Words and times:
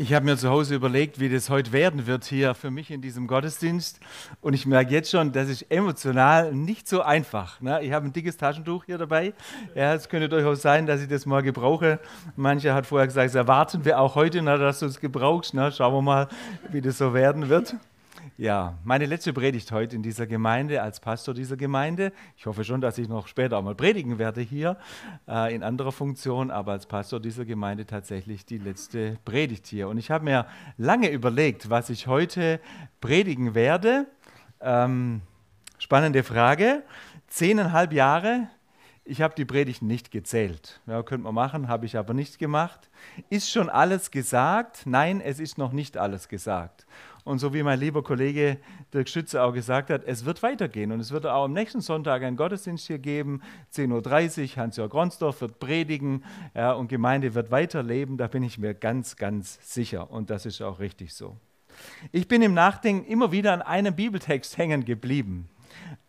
Ich 0.00 0.14
habe 0.14 0.24
mir 0.24 0.36
zu 0.36 0.48
Hause 0.48 0.76
überlegt, 0.76 1.18
wie 1.18 1.28
das 1.28 1.50
heute 1.50 1.72
werden 1.72 2.06
wird 2.06 2.24
hier 2.24 2.54
für 2.54 2.70
mich 2.70 2.92
in 2.92 3.02
diesem 3.02 3.26
Gottesdienst. 3.26 3.98
Und 4.40 4.54
ich 4.54 4.64
merke 4.64 4.92
jetzt 4.92 5.10
schon, 5.10 5.32
das 5.32 5.48
ist 5.48 5.62
emotional 5.72 6.54
nicht 6.54 6.86
so 6.86 7.02
einfach. 7.02 7.60
Ne? 7.60 7.82
Ich 7.82 7.90
habe 7.90 8.06
ein 8.06 8.12
dickes 8.12 8.36
Taschentuch 8.36 8.84
hier 8.84 8.96
dabei. 8.96 9.32
Ja, 9.74 9.94
es 9.94 10.08
könnte 10.08 10.28
durchaus 10.28 10.62
sein, 10.62 10.86
dass 10.86 11.02
ich 11.02 11.08
das 11.08 11.26
mal 11.26 11.42
gebrauche. 11.42 11.98
Mancher 12.36 12.74
hat 12.74 12.86
vorher 12.86 13.08
gesagt, 13.08 13.26
das 13.26 13.34
erwarten 13.34 13.84
wir 13.84 13.98
auch 13.98 14.14
heute, 14.14 14.40
na, 14.40 14.56
dass 14.56 14.78
du 14.78 14.86
es 14.86 15.00
gebrauchst. 15.00 15.52
Na, 15.52 15.72
schauen 15.72 15.92
wir 15.94 16.02
mal, 16.02 16.28
wie 16.70 16.80
das 16.80 16.98
so 16.98 17.12
werden 17.12 17.48
wird. 17.48 17.74
Ja, 18.40 18.78
meine 18.84 19.06
letzte 19.06 19.32
Predigt 19.32 19.72
heute 19.72 19.96
in 19.96 20.02
dieser 20.04 20.28
Gemeinde, 20.28 20.80
als 20.80 21.00
Pastor 21.00 21.34
dieser 21.34 21.56
Gemeinde. 21.56 22.12
Ich 22.36 22.46
hoffe 22.46 22.62
schon, 22.62 22.80
dass 22.80 22.96
ich 22.96 23.08
noch 23.08 23.26
später 23.26 23.58
auch 23.58 23.64
mal 23.64 23.74
predigen 23.74 24.20
werde 24.20 24.40
hier 24.40 24.76
äh, 25.26 25.52
in 25.52 25.64
anderer 25.64 25.90
Funktion, 25.90 26.52
aber 26.52 26.70
als 26.70 26.86
Pastor 26.86 27.18
dieser 27.18 27.44
Gemeinde 27.44 27.84
tatsächlich 27.84 28.46
die 28.46 28.58
letzte 28.58 29.18
Predigt 29.24 29.66
hier. 29.66 29.88
Und 29.88 29.98
ich 29.98 30.12
habe 30.12 30.22
mir 30.24 30.46
lange 30.76 31.10
überlegt, 31.10 31.68
was 31.68 31.90
ich 31.90 32.06
heute 32.06 32.60
predigen 33.00 33.56
werde. 33.56 34.06
Ähm, 34.60 35.22
spannende 35.80 36.22
Frage. 36.22 36.84
Zehneinhalb 37.26 37.92
Jahre. 37.92 38.46
Ich 39.10 39.22
habe 39.22 39.34
die 39.34 39.46
Predigt 39.46 39.80
nicht 39.80 40.10
gezählt. 40.10 40.82
Ja, 40.86 41.02
könnte 41.02 41.24
man 41.24 41.34
machen, 41.34 41.68
habe 41.68 41.86
ich 41.86 41.96
aber 41.96 42.12
nicht 42.12 42.38
gemacht. 42.38 42.90
Ist 43.30 43.50
schon 43.50 43.70
alles 43.70 44.10
gesagt? 44.10 44.82
Nein, 44.84 45.22
es 45.22 45.40
ist 45.40 45.56
noch 45.56 45.72
nicht 45.72 45.96
alles 45.96 46.28
gesagt. 46.28 46.86
Und 47.24 47.38
so 47.38 47.54
wie 47.54 47.62
mein 47.62 47.80
lieber 47.80 48.02
Kollege 48.02 48.58
Dirk 48.92 49.08
Schütze 49.08 49.42
auch 49.42 49.54
gesagt 49.54 49.88
hat, 49.88 50.04
es 50.04 50.26
wird 50.26 50.42
weitergehen. 50.42 50.92
Und 50.92 51.00
es 51.00 51.10
wird 51.10 51.24
auch 51.24 51.44
am 51.44 51.54
nächsten 51.54 51.80
Sonntag 51.80 52.22
einen 52.22 52.36
Gottesdienst 52.36 52.86
hier 52.86 52.98
geben, 52.98 53.40
10.30 53.72 54.42
Uhr. 54.42 54.56
Hans-Jörg 54.56 54.92
Ronsdorf 54.92 55.40
wird 55.40 55.58
predigen 55.58 56.22
ja, 56.54 56.72
und 56.72 56.88
Gemeinde 56.88 57.34
wird 57.34 57.50
weiterleben. 57.50 58.18
Da 58.18 58.26
bin 58.26 58.42
ich 58.42 58.58
mir 58.58 58.74
ganz, 58.74 59.16
ganz 59.16 59.58
sicher. 59.62 60.10
Und 60.10 60.28
das 60.28 60.44
ist 60.44 60.60
auch 60.60 60.80
richtig 60.80 61.14
so. 61.14 61.38
Ich 62.12 62.28
bin 62.28 62.42
im 62.42 62.52
Nachdenken 62.52 63.10
immer 63.10 63.32
wieder 63.32 63.54
an 63.54 63.62
einem 63.62 63.96
Bibeltext 63.96 64.58
hängen 64.58 64.84
geblieben. 64.84 65.48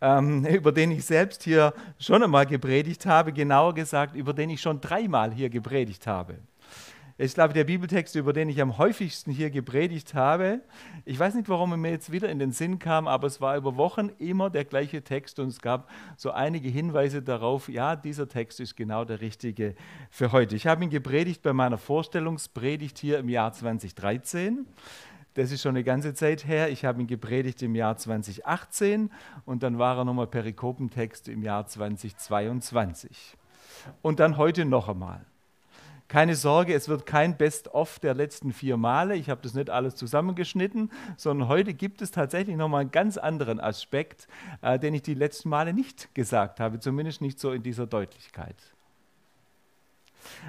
Ähm, 0.00 0.44
über 0.50 0.72
den 0.72 0.90
ich 0.90 1.04
selbst 1.04 1.42
hier 1.42 1.74
schon 1.98 2.22
einmal 2.22 2.46
gepredigt 2.46 3.06
habe, 3.06 3.32
genauer 3.32 3.74
gesagt, 3.74 4.14
über 4.14 4.32
den 4.32 4.50
ich 4.50 4.60
schon 4.60 4.80
dreimal 4.80 5.32
hier 5.32 5.50
gepredigt 5.50 6.06
habe 6.06 6.38
ist, 7.20 7.34
glaube 7.34 7.50
ich, 7.50 7.54
der 7.54 7.64
Bibeltext, 7.64 8.16
über 8.16 8.32
den 8.32 8.48
ich 8.48 8.62
am 8.62 8.78
häufigsten 8.78 9.30
hier 9.30 9.50
gepredigt 9.50 10.14
habe. 10.14 10.62
Ich 11.04 11.18
weiß 11.18 11.34
nicht, 11.34 11.50
warum 11.50 11.70
er 11.72 11.76
mir 11.76 11.90
jetzt 11.90 12.10
wieder 12.10 12.30
in 12.30 12.38
den 12.38 12.50
Sinn 12.50 12.78
kam, 12.78 13.06
aber 13.06 13.26
es 13.26 13.42
war 13.42 13.58
über 13.58 13.76
Wochen 13.76 14.08
immer 14.18 14.48
der 14.48 14.64
gleiche 14.64 15.04
Text 15.04 15.38
und 15.38 15.48
es 15.48 15.60
gab 15.60 15.90
so 16.16 16.30
einige 16.30 16.70
Hinweise 16.70 17.20
darauf, 17.20 17.68
ja, 17.68 17.94
dieser 17.94 18.26
Text 18.26 18.58
ist 18.58 18.74
genau 18.74 19.04
der 19.04 19.20
richtige 19.20 19.74
für 20.08 20.32
heute. 20.32 20.56
Ich 20.56 20.66
habe 20.66 20.82
ihn 20.82 20.88
gepredigt 20.88 21.42
bei 21.42 21.52
meiner 21.52 21.76
Vorstellungspredigt 21.76 22.96
hier 22.96 23.18
im 23.18 23.28
Jahr 23.28 23.52
2013. 23.52 24.64
Das 25.34 25.52
ist 25.52 25.62
schon 25.62 25.70
eine 25.70 25.84
ganze 25.84 26.12
Zeit 26.14 26.46
her. 26.46 26.70
Ich 26.70 26.84
habe 26.84 27.00
ihn 27.00 27.06
gepredigt 27.06 27.62
im 27.62 27.74
Jahr 27.74 27.96
2018 27.96 29.10
und 29.44 29.62
dann 29.62 29.78
war 29.78 29.98
er 29.98 30.04
nochmal 30.04 30.26
Perikopentext 30.26 31.28
im 31.28 31.42
Jahr 31.42 31.66
2022. 31.66 33.36
Und 34.02 34.20
dann 34.20 34.36
heute 34.36 34.64
noch 34.64 34.88
einmal. 34.88 35.24
Keine 36.08 36.34
Sorge, 36.34 36.74
es 36.74 36.88
wird 36.88 37.06
kein 37.06 37.36
Best-of 37.36 38.00
der 38.00 38.14
letzten 38.14 38.52
vier 38.52 38.76
Male. 38.76 39.14
Ich 39.14 39.30
habe 39.30 39.42
das 39.42 39.54
nicht 39.54 39.70
alles 39.70 39.94
zusammengeschnitten, 39.94 40.90
sondern 41.16 41.46
heute 41.46 41.72
gibt 41.72 42.02
es 42.02 42.10
tatsächlich 42.10 42.56
nochmal 42.56 42.80
einen 42.80 42.90
ganz 42.90 43.16
anderen 43.16 43.60
Aspekt, 43.60 44.26
äh, 44.60 44.76
den 44.80 44.92
ich 44.94 45.02
die 45.02 45.14
letzten 45.14 45.50
Male 45.50 45.72
nicht 45.72 46.12
gesagt 46.12 46.58
habe, 46.58 46.80
zumindest 46.80 47.20
nicht 47.20 47.38
so 47.38 47.52
in 47.52 47.62
dieser 47.62 47.86
Deutlichkeit. 47.86 48.56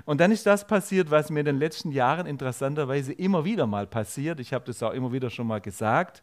Und 0.06 0.22
dann 0.22 0.32
ist 0.32 0.46
das 0.46 0.66
passiert, 0.66 1.12
was 1.12 1.30
mir 1.30 1.42
in 1.42 1.46
den 1.46 1.60
letzten 1.60 1.92
Jahren 1.92 2.26
interessanterweise 2.26 3.14
immer 3.14 3.46
wieder 3.46 3.68
mal 3.68 3.88
passiert. 3.88 4.40
Ich 4.40 4.54
habe 4.54 4.66
das 4.66 4.82
auch 4.84 4.92
immer 4.92 5.12
wieder 5.12 5.30
schon 5.30 5.48
mal 5.48 5.62
gesagt, 5.62 6.22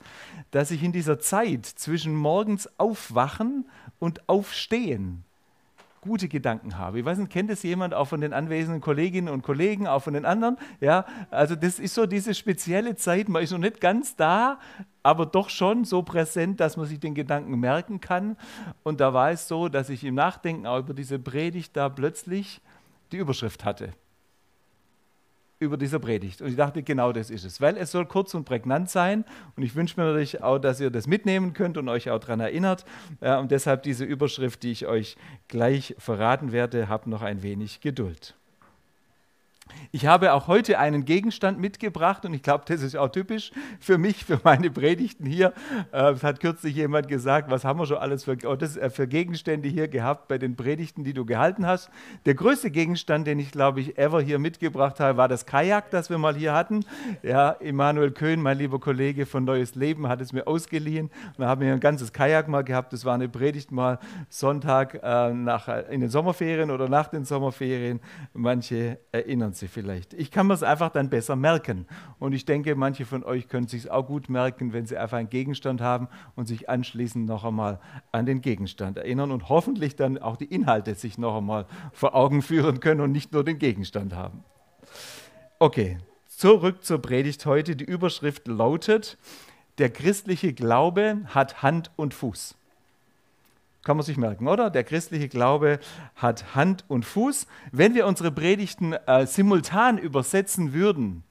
dass 0.51 0.71
ich 0.71 0.83
in 0.83 0.93
dieser 0.93 1.19
Zeit 1.19 1.67
zwischen 1.67 2.15
morgens 2.15 2.69
aufwachen 2.79 3.69
und 3.99 4.29
aufstehen 4.29 5.25
gute 6.01 6.29
Gedanken 6.29 6.79
habe. 6.79 7.01
Ich 7.01 7.05
weiß 7.05 7.19
nicht, 7.19 7.31
kennt 7.31 7.51
das 7.51 7.63
jemand 7.63 7.95
auch 7.95 8.07
von 8.07 8.21
den 8.21 8.33
anwesenden 8.33 8.81
Kolleginnen 8.81 9.29
und 9.29 9.43
Kollegen, 9.43 9.87
auch 9.87 10.03
von 10.03 10.15
den 10.15 10.25
anderen? 10.25 10.57
Ja, 10.81 11.05
also 11.31 11.55
das 11.55 11.79
ist 11.79 11.95
so 11.95 12.07
diese 12.07 12.35
spezielle 12.35 12.97
Zeit, 12.97 13.29
man 13.29 13.43
ist 13.43 13.51
noch 13.51 13.59
nicht 13.59 13.81
ganz 13.81 14.17
da, 14.17 14.59
aber 15.03 15.27
doch 15.27 15.51
schon 15.51 15.85
so 15.85 16.03
präsent, 16.03 16.61
dass 16.61 16.77
man 16.77 16.87
sich 16.87 17.01
den 17.01 17.15
Gedanken 17.15 17.59
merken 17.59 18.01
kann. 18.01 18.37
Und 18.83 19.01
da 19.01 19.13
war 19.15 19.31
es 19.31 19.49
so, 19.49 19.69
dass 19.69 19.91
ich 19.91 20.05
im 20.05 20.15
Nachdenken 20.15 20.67
auch 20.67 20.79
über 20.79 20.95
diese 20.95 21.19
Predigt 21.19 21.77
da 21.77 21.89
plötzlich 21.89 22.61
die 23.13 23.17
Überschrift 23.17 23.65
hatte 23.65 23.93
über 25.61 25.77
dieser 25.77 25.99
Predigt. 25.99 26.41
Und 26.41 26.49
ich 26.49 26.57
dachte, 26.57 26.85
genau 26.85 27.11
das 27.11 27.31
ist 27.31 27.45
es, 27.45 27.61
weil 27.61 27.77
es 27.77 27.91
soll 27.91 28.07
kurz 28.07 28.33
und 28.35 28.45
prägnant 28.45 28.91
sein. 28.91 29.25
Und 29.57 29.65
ich 29.65 29.75
wünsche 29.75 30.01
mir 30.01 30.07
natürlich 30.07 30.41
auch, 30.41 30.59
dass 30.59 30.79
ihr 30.79 30.91
das 30.91 31.09
mitnehmen 31.09 31.53
könnt 31.53 31.77
und 31.77 31.89
euch 31.89 32.11
auch 32.11 32.21
daran 32.21 32.39
erinnert. 32.39 32.85
Und 33.21 33.51
deshalb 33.51 33.83
diese 33.83 34.05
Überschrift, 34.05 34.63
die 34.63 34.71
ich 34.71 34.87
euch 34.87 35.17
gleich 35.49 35.97
verraten 35.99 36.53
werde, 36.53 36.89
habt 36.89 37.09
noch 37.09 37.23
ein 37.23 37.43
wenig 37.43 37.81
Geduld. 37.81 38.38
Ich 39.91 40.07
habe 40.07 40.35
auch 40.35 40.49
heute 40.49 40.79
einen 40.79 41.05
Gegenstand 41.05 41.59
mitgebracht 41.59 42.25
und 42.25 42.35
ich 42.35 42.43
glaube, 42.43 42.65
das 42.67 42.83
ist 42.83 42.97
auch 42.97 43.09
typisch 43.09 43.53
für 43.81 43.97
mich, 43.97 44.25
für 44.25 44.41
meine 44.45 44.71
Predigten 44.71 45.25
hier. 45.25 45.53
Äh, 45.93 46.13
es 46.13 46.23
hat 46.23 46.41
kürzlich 46.41 46.77
jemand 46.77 47.09
gesagt, 47.09 47.51
was 47.51 47.65
haben 47.65 47.79
wir 47.79 47.87
schon 47.87 47.97
alles 47.97 48.25
für, 48.25 48.37
oh, 48.45 48.55
äh, 48.55 48.91
für 48.91 49.09
Gegenstände 49.09 49.69
hier 49.69 49.89
gehabt 49.89 50.29
bei 50.29 50.39
den 50.39 50.57
Predigten, 50.57 51.05
die 51.05 51.15
du 51.15 51.25
gehalten 51.25 51.67
hast. 51.67 51.91
Der 52.27 52.35
größte 52.35 52.71
Gegenstand, 52.71 53.27
den 53.27 53.39
ich 53.39 53.51
glaube 53.51 53.81
ich 53.81 53.97
ever 53.99 54.21
hier 54.21 54.39
mitgebracht 54.39 55.01
habe, 55.01 55.17
war 55.17 55.29
das 55.29 55.47
Kajak, 55.47 55.91
das 55.91 56.11
wir 56.11 56.19
mal 56.19 56.37
hier 56.37 56.53
hatten. 56.53 56.85
Ja, 57.23 57.53
Emanuel 57.53 58.11
Köhn, 58.11 58.43
mein 58.43 58.59
lieber 58.59 58.81
Kollege 58.81 59.27
von 59.27 59.45
Neues 59.45 59.75
Leben, 59.75 60.09
hat 60.09 60.21
es 60.21 60.33
mir 60.33 60.47
ausgeliehen. 60.47 61.11
Da 61.39 61.49
haben 61.49 61.61
wir 61.61 61.73
ein 61.73 61.81
ganzes 61.81 62.13
Kajak 62.13 62.49
mal 62.49 62.63
gehabt. 62.63 62.93
Das 62.93 63.05
war 63.05 63.15
eine 63.15 63.29
Predigt 63.29 63.73
mal 63.73 63.99
Sonntag 64.29 65.01
äh, 65.03 65.33
nach, 65.33 65.69
in 65.89 66.01
den 66.01 66.11
Sommerferien 66.11 66.71
oder 66.71 66.89
nach 66.89 67.09
den 67.09 67.25
Sommerferien. 67.25 68.01
Manche 68.35 68.99
erinnern 69.13 69.53
sich 69.53 69.68
vielleicht. 69.69 70.15
Ich 70.15 70.31
kann 70.31 70.47
mir 70.49 70.55
es 70.55 70.63
einfach 70.63 70.91
dann 70.91 71.11
besser 71.11 71.37
merken. 71.37 71.87
Und 72.19 72.33
ich 72.33 72.45
denke, 72.45 72.75
manche 72.75 73.05
von 73.05 73.23
euch 73.23 73.49
können 73.49 73.69
sich 73.69 73.91
auch 73.91 74.07
gut 74.07 74.29
merken, 74.29 74.73
wenn 74.73 74.87
sie 74.87 74.97
einfach 74.97 75.19
einen 75.19 75.31
Gegenstand 75.31 75.81
haben 75.81 76.09
und 76.35 76.47
sich 76.47 76.69
anschließend 76.69 77.27
noch 77.27 77.45
einmal 77.45 77.81
an 78.11 78.27
den 78.27 78.41
Gegenstand 78.41 78.97
erinnern 78.97 79.31
und 79.31 79.49
hoffentlich 79.49 79.97
dann 79.97 80.19
auch 80.19 80.37
die 80.37 80.47
Inhalte 80.47 80.95
sich 80.95 81.19
noch 81.19 81.37
einmal 81.37 81.67
vor 81.93 82.15
Augen 82.15 82.43
führen 82.43 82.81
können 82.81 83.01
und 83.01 83.13
nicht 83.13 83.33
nur 83.33 83.45
den 83.45 83.59
Gegenstand 83.59 84.15
haben. 84.15 84.45
Okay, 85.59 85.99
zurück 86.27 86.85
zur 86.85 87.01
Predigt 87.01 87.47
heute. 87.47 87.77
Die 87.77 87.85
Überschrift 87.85 88.49
lautet, 88.49 89.19
der 89.79 89.91
christliche 89.91 90.53
Glaube 90.53 91.21
hat 91.27 91.63
Hand 91.63 91.93
und 91.97 92.15
Fuß. 92.15 92.58
Kann 93.89 93.97
man 93.97 94.05
sich 94.05 94.19
merken, 94.19 94.49
oder? 94.49 94.69
Der 94.69 94.85
christliche 94.85 95.31
Glaube 95.31 95.79
hat 96.15 96.55
Hand 96.55 96.85
und 96.89 97.07
Fuß. 97.07 97.47
Wenn 97.73 97.95
wir 97.95 98.07
unsere 98.07 98.31
Predigten 98.31 98.93
äh, 98.93 99.27
simultan 99.27 99.97
übersetzen 99.97 100.75
würden, 100.75 101.23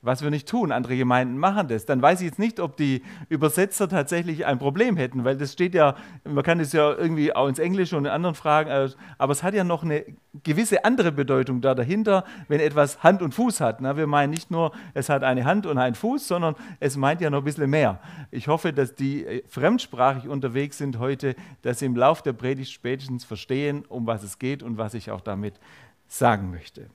was 0.00 0.22
wir 0.22 0.30
nicht 0.30 0.48
tun, 0.48 0.70
andere 0.70 0.96
Gemeinden 0.96 1.38
machen 1.38 1.68
das, 1.68 1.84
dann 1.84 2.00
weiß 2.00 2.20
ich 2.20 2.26
jetzt 2.26 2.38
nicht, 2.38 2.60
ob 2.60 2.76
die 2.76 3.02
Übersetzer 3.28 3.88
tatsächlich 3.88 4.46
ein 4.46 4.58
Problem 4.58 4.96
hätten, 4.96 5.24
weil 5.24 5.36
das 5.36 5.52
steht 5.52 5.74
ja, 5.74 5.96
man 6.24 6.44
kann 6.44 6.60
es 6.60 6.72
ja 6.72 6.92
irgendwie 6.92 7.34
auch 7.34 7.48
ins 7.48 7.58
Englische 7.58 7.96
und 7.96 8.04
in 8.04 8.10
anderen 8.10 8.36
Fragen, 8.36 8.70
äh, 8.70 8.88
aber 9.18 9.32
es 9.32 9.42
hat 9.42 9.54
ja 9.54 9.64
noch 9.64 9.82
eine 9.82 10.04
gewisse 10.44 10.84
andere 10.84 11.10
Bedeutung 11.10 11.60
da 11.60 11.74
dahinter, 11.74 12.24
wenn 12.46 12.60
etwas 12.60 13.02
Hand 13.02 13.22
und 13.22 13.34
Fuß 13.34 13.60
hat. 13.60 13.82
Wir 13.82 14.06
meinen 14.06 14.30
nicht 14.30 14.50
nur, 14.50 14.72
es 14.94 15.08
hat 15.08 15.24
eine 15.24 15.44
Hand 15.44 15.66
und 15.66 15.78
einen 15.78 15.96
Fuß, 15.96 16.28
sondern 16.28 16.54
es 16.78 16.96
meint 16.96 17.20
ja 17.20 17.30
noch 17.30 17.38
ein 17.38 17.44
bisschen 17.44 17.68
mehr. 17.68 17.98
Ich 18.30 18.46
hoffe, 18.46 18.72
dass 18.72 18.94
die 18.94 19.24
äh, 19.24 19.42
fremdsprachig 19.48 20.28
unterwegs 20.28 20.78
sind 20.78 20.98
heute, 20.98 21.34
dass 21.62 21.80
sie 21.80 21.86
im 21.86 21.96
Lauf 21.96 22.22
der 22.22 22.34
Predigt 22.34 22.70
spätestens 22.70 23.24
verstehen, 23.24 23.84
um 23.88 24.06
was 24.06 24.22
es 24.22 24.38
geht 24.38 24.62
und 24.62 24.78
was 24.78 24.94
ich 24.94 25.10
auch 25.10 25.20
damit 25.20 25.54
sagen 26.06 26.50
möchte 26.50 26.88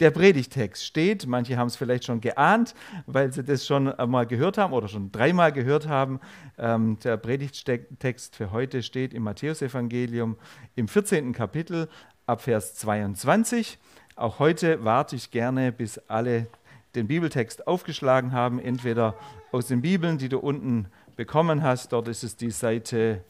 der 0.00 0.10
Predigtext 0.10 0.84
steht. 0.84 1.26
Manche 1.26 1.56
haben 1.56 1.68
es 1.68 1.76
vielleicht 1.76 2.04
schon 2.04 2.20
geahnt, 2.20 2.74
weil 3.06 3.32
sie 3.32 3.42
das 3.42 3.66
schon 3.66 3.88
einmal 3.88 4.26
gehört 4.26 4.58
haben 4.58 4.72
oder 4.72 4.88
schon 4.88 5.10
dreimal 5.10 5.52
gehört 5.52 5.88
haben. 5.88 6.20
Ähm, 6.58 6.98
der 7.02 7.16
Predigtext 7.16 8.36
für 8.36 8.52
heute 8.52 8.82
steht 8.82 9.14
im 9.14 9.22
Matthäusevangelium 9.22 10.36
im 10.74 10.88
14. 10.88 11.32
Kapitel 11.32 11.88
ab 12.26 12.42
Vers 12.42 12.74
22. 12.74 13.78
Auch 14.16 14.38
heute 14.38 14.84
warte 14.84 15.16
ich 15.16 15.30
gerne, 15.30 15.72
bis 15.72 15.98
alle 16.08 16.46
den 16.94 17.06
Bibeltext 17.06 17.66
aufgeschlagen 17.66 18.32
haben, 18.32 18.58
entweder 18.58 19.14
aus 19.52 19.68
den 19.68 19.82
Bibeln, 19.82 20.18
die 20.18 20.28
du 20.28 20.38
unten 20.38 20.88
bekommen 21.14 21.62
hast. 21.62 21.92
Dort 21.92 22.08
ist 22.08 22.24
es 22.24 22.36
die 22.36 22.50
Seite 22.50 23.22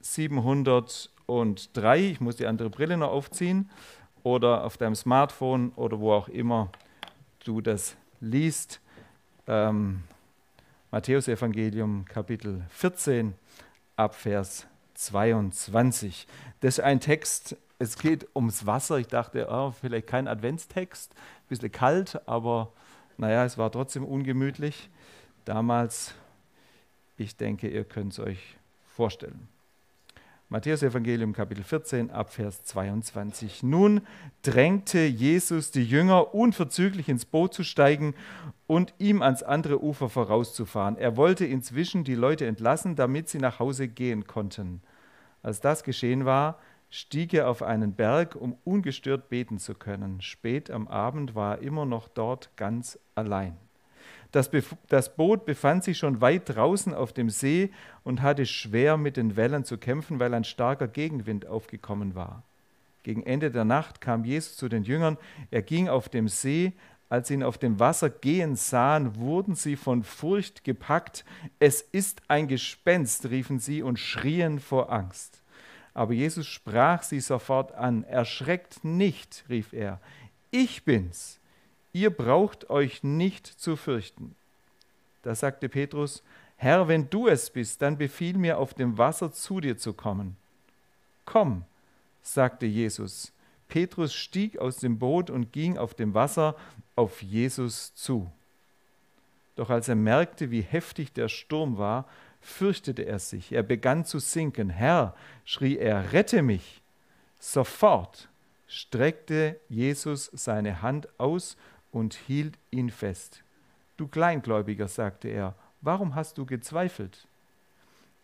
703. 0.00 1.98
Ich 1.98 2.20
muss 2.20 2.36
die 2.36 2.46
andere 2.46 2.70
Brille 2.70 2.96
noch 2.96 3.10
aufziehen 3.10 3.70
oder 4.24 4.64
auf 4.64 4.76
deinem 4.76 4.96
Smartphone 4.96 5.70
oder 5.76 6.00
wo 6.00 6.12
auch 6.12 6.28
immer 6.28 6.70
du 7.44 7.60
das 7.60 7.96
liest. 8.20 8.80
Ähm, 9.46 10.02
Matthäus 10.90 11.28
Evangelium 11.28 12.04
Kapitel 12.06 12.64
14 12.70 13.34
ab 13.94 14.16
Vers 14.16 14.66
22. 14.94 16.26
Das 16.60 16.78
ist 16.78 16.84
ein 16.84 16.98
Text, 16.98 17.56
es 17.78 17.98
geht 17.98 18.26
ums 18.34 18.66
Wasser. 18.66 18.98
Ich 18.98 19.08
dachte, 19.08 19.46
oh, 19.50 19.70
vielleicht 19.70 20.06
kein 20.06 20.26
Adventstext, 20.26 21.12
ein 21.14 21.48
bisschen 21.48 21.70
kalt, 21.70 22.20
aber 22.26 22.72
Naja, 23.16 23.44
es 23.44 23.58
war 23.58 23.70
trotzdem 23.70 24.04
ungemütlich. 24.04 24.90
Damals, 25.44 26.14
ich 27.16 27.36
denke, 27.36 27.68
ihr 27.68 27.84
könnt 27.84 28.12
es 28.12 28.18
euch 28.18 28.56
vorstellen. 28.88 29.48
Matthäus 30.50 30.82
Evangelium 30.82 31.32
Kapitel 31.32 31.64
14 31.64 32.10
Abvers 32.10 32.62
22. 32.64 33.62
Nun 33.62 34.02
drängte 34.42 35.00
Jesus 35.00 35.70
die 35.70 35.84
Jünger 35.84 36.34
unverzüglich 36.34 37.08
ins 37.08 37.24
Boot 37.24 37.54
zu 37.54 37.64
steigen 37.64 38.14
und 38.66 38.92
ihm 38.98 39.22
ans 39.22 39.42
andere 39.42 39.82
Ufer 39.82 40.10
vorauszufahren. 40.10 40.98
Er 40.98 41.16
wollte 41.16 41.46
inzwischen 41.46 42.04
die 42.04 42.14
Leute 42.14 42.46
entlassen, 42.46 42.94
damit 42.94 43.30
sie 43.30 43.38
nach 43.38 43.58
Hause 43.58 43.88
gehen 43.88 44.26
konnten. 44.26 44.82
Als 45.42 45.62
das 45.62 45.82
geschehen 45.82 46.26
war, 46.26 46.58
stieg 46.90 47.32
er 47.32 47.48
auf 47.48 47.62
einen 47.62 47.94
Berg, 47.94 48.36
um 48.36 48.58
ungestört 48.64 49.30
beten 49.30 49.58
zu 49.58 49.74
können. 49.74 50.20
Spät 50.20 50.70
am 50.70 50.88
Abend 50.88 51.34
war 51.34 51.56
er 51.56 51.62
immer 51.62 51.86
noch 51.86 52.06
dort 52.06 52.54
ganz 52.56 52.98
allein. 53.14 53.56
Das, 54.34 54.50
das, 54.88 55.14
Boot 55.14 55.46
befand 55.46 55.84
sich 55.84 55.96
schon 55.96 56.20
weit 56.20 56.48
draußen 56.48 56.92
auf 56.92 57.12
dem 57.12 57.30
See 57.30 57.70
und 58.02 58.20
hatte 58.20 58.46
schwer 58.46 58.96
mit 58.96 59.16
den 59.16 59.36
Wellen 59.36 59.64
zu 59.64 59.78
kämpfen, 59.78 60.18
weil 60.18 60.34
ein 60.34 60.42
starker 60.42 60.88
Gegenwind 60.88 61.46
aufgekommen 61.46 62.16
war. 62.16 62.42
Gegen 63.04 63.22
Ende 63.22 63.52
der 63.52 63.64
Nacht 63.64 64.00
kam 64.00 64.24
Jesus 64.24 64.56
zu 64.56 64.68
den 64.68 64.82
Jüngern. 64.82 65.18
Er 65.52 65.62
ging 65.62 65.88
auf 65.88 66.08
dem 66.08 66.26
See. 66.26 66.72
Als 67.08 67.28
sie 67.28 67.34
ihn 67.34 67.44
auf 67.44 67.58
dem 67.58 67.78
Wasser 67.78 68.10
gehen 68.10 68.56
sahen, 68.56 69.14
wurden 69.14 69.54
sie 69.54 69.76
von 69.76 70.02
Furcht 70.02 70.64
gepackt. 70.64 71.24
Es 71.60 71.80
ist 71.80 72.22
ein 72.26 72.48
Gespenst, 72.48 73.26
riefen 73.26 73.60
sie 73.60 73.84
und 73.84 74.00
schrien 74.00 74.58
vor 74.58 74.90
Angst. 74.90 75.44
Aber 75.92 76.12
Jesus 76.12 76.48
sprach 76.48 77.04
sie 77.04 77.20
sofort 77.20 77.70
an. 77.70 78.02
Erschreckt 78.02 78.82
nicht, 78.82 79.44
rief 79.48 79.72
er. 79.72 80.00
Ich 80.50 80.84
bin's 80.84 81.38
ihr 81.94 82.10
braucht 82.10 82.68
euch 82.68 83.02
nicht 83.02 83.46
zu 83.46 83.76
fürchten. 83.76 84.34
Da 85.22 85.34
sagte 85.34 85.70
Petrus, 85.70 86.22
Herr, 86.56 86.88
wenn 86.88 87.08
du 87.08 87.28
es 87.28 87.48
bist, 87.48 87.80
dann 87.80 87.96
befiehl 87.96 88.36
mir, 88.36 88.58
auf 88.58 88.74
dem 88.74 88.98
Wasser 88.98 89.32
zu 89.32 89.60
dir 89.60 89.78
zu 89.78 89.94
kommen. 89.94 90.36
Komm, 91.24 91.64
sagte 92.20 92.66
Jesus. 92.66 93.32
Petrus 93.68 94.12
stieg 94.12 94.58
aus 94.58 94.76
dem 94.76 94.98
Boot 94.98 95.30
und 95.30 95.52
ging 95.52 95.78
auf 95.78 95.94
dem 95.94 96.14
Wasser 96.14 96.56
auf 96.96 97.22
Jesus 97.22 97.94
zu. 97.94 98.30
Doch 99.56 99.70
als 99.70 99.88
er 99.88 99.94
merkte, 99.94 100.50
wie 100.50 100.62
heftig 100.62 101.12
der 101.12 101.28
Sturm 101.28 101.78
war, 101.78 102.06
fürchtete 102.40 103.02
er 103.02 103.20
sich. 103.20 103.52
Er 103.52 103.62
begann 103.62 104.04
zu 104.04 104.18
sinken. 104.18 104.68
Herr, 104.68 105.14
schrie 105.44 105.78
er, 105.78 106.12
rette 106.12 106.42
mich. 106.42 106.82
Sofort 107.38 108.28
streckte 108.66 109.60
Jesus 109.68 110.30
seine 110.32 110.82
Hand 110.82 111.08
aus 111.18 111.56
und 111.94 112.14
hielt 112.14 112.58
ihn 112.72 112.90
fest. 112.90 113.44
Du 113.96 114.08
Kleingläubiger, 114.08 114.88
sagte 114.88 115.28
er, 115.28 115.54
warum 115.80 116.16
hast 116.16 116.38
du 116.38 116.44
gezweifelt? 116.44 117.28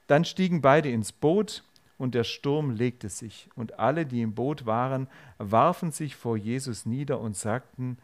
Dann 0.09 0.25
stiegen 0.25 0.61
beide 0.61 0.91
ins 0.91 1.13
Boot, 1.13 1.63
und 1.97 2.15
der 2.15 2.25
Sturm 2.25 2.71
legte 2.71 3.11
sich, 3.11 3.49
und 3.55 3.79
alle, 3.79 4.07
die 4.07 4.23
im 4.23 4.35
Boot 4.35 4.67
waren, 4.67 5.07
warfen 5.39 5.93
sich 5.93 6.17
vor 6.17 6.37
Jesus 6.37 6.85
nieder 6.85 7.21
und 7.21 7.37
sagten, 7.37 7.99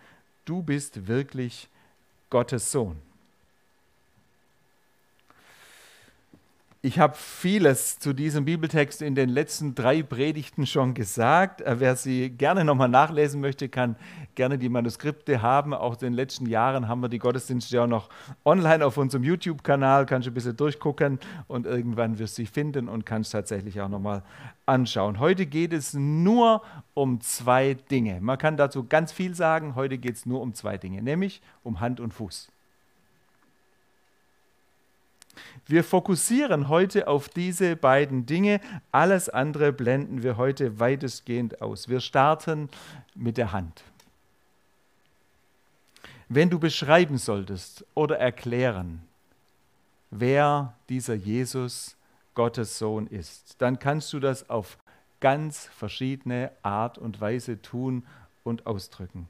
Du 0.45 0.63
bist 0.63 1.09
wirklich 1.09 1.69
Gottes 2.31 2.71
Sohn. 2.71 3.03
Ich 6.87 7.01
habe 7.01 7.17
vieles 7.17 7.99
zu 7.99 8.13
diesem 8.13 8.45
Bibeltext 8.45 9.03
in 9.03 9.17
den 9.17 9.29
letzten 9.29 9.75
drei 9.75 10.05
Predigten 10.05 10.69
schon 10.69 10.95
gesagt. 10.95 11.61
Äh, 11.61 11.81
wer 11.81 11.97
sie 11.97 12.31
gerne 12.31 12.65
nochmal 12.65 12.89
nachlesen 12.89 13.41
möchte, 13.41 13.69
kann 13.69 13.97
gerne 14.37 14.57
die 14.57 14.69
Manuskripte 14.69 15.43
haben. 15.43 15.75
Auch 15.75 15.95
in 15.95 15.99
den 15.99 16.13
letzten 16.13 16.47
Jahren 16.47 16.87
haben 16.87 17.01
wir 17.01 17.09
die 17.09 17.19
Gottesdienste 17.19 17.83
auch 17.83 17.89
noch 17.89 18.09
online 18.45 18.87
auf 18.87 18.99
unserem 18.99 19.25
YouTube-Kanal. 19.25 20.07
Kannst 20.07 20.29
du 20.29 20.31
ein 20.31 20.35
bisschen 20.35 20.57
durchgucken 20.57 21.19
und 21.49 21.67
irgendwann 21.67 22.21
wirst 22.21 22.39
du 22.39 22.43
sie 22.43 22.47
finden 22.47 22.89
und 22.89 23.05
kannst 23.05 23.33
tatsächlich 23.33 23.81
auch 23.81 23.89
nochmal 23.89 24.23
anschauen. 24.65 25.19
Heute 25.19 25.47
geht 25.47 25.73
es 25.73 25.93
nur 25.93 26.63
um 26.95 27.21
zwei 27.21 27.75
Dinge. 27.75 28.21
Man 28.21 28.39
kann 28.39 28.57
dazu 28.57 28.87
ganz 28.87 29.11
viel 29.11 29.35
sagen. 29.35 29.75
Heute 29.75 29.99
geht 29.99 30.15
es 30.15 30.25
nur 30.25 30.41
um 30.41 30.55
zwei 30.55 30.79
Dinge, 30.79 31.03
nämlich 31.03 31.43
um 31.65 31.81
Hand 31.81 31.99
und 31.99 32.15
Fuß. 32.15 32.53
Wir 35.69 35.83
fokussieren 35.83 36.69
heute 36.69 37.09
auf 37.09 37.29
diese 37.29 37.75
beiden 37.75 38.25
Dinge. 38.25 38.61
Alles 38.93 39.29
andere 39.29 39.73
blenden 39.73 40.23
wir 40.23 40.37
heute 40.37 40.79
weitestgehend 40.79 41.61
aus. 41.61 41.89
Wir 41.89 41.99
starten 41.99 42.69
mit 43.17 43.37
der 43.37 43.51
Hand. 43.51 43.83
Wenn 46.29 46.51
du 46.51 46.61
beschreiben 46.61 47.19
solltest 47.19 47.85
oder 47.95 48.19
erklären, 48.19 49.03
wer 50.11 50.75
dieser 50.89 51.15
Jesus, 51.15 51.97
Gottes 52.37 52.79
Sohn 52.79 53.09
ist, 53.09 53.61
dann 53.61 53.79
kannst 53.79 54.13
du 54.13 54.21
das 54.21 54.49
auf 54.51 54.79
ganz 55.21 55.67
verschiedene 55.67 56.53
Art 56.63 56.99
und 56.99 57.21
Weise 57.21 57.61
tun 57.61 58.05
und 58.45 58.67
ausdrücken. 58.67 59.29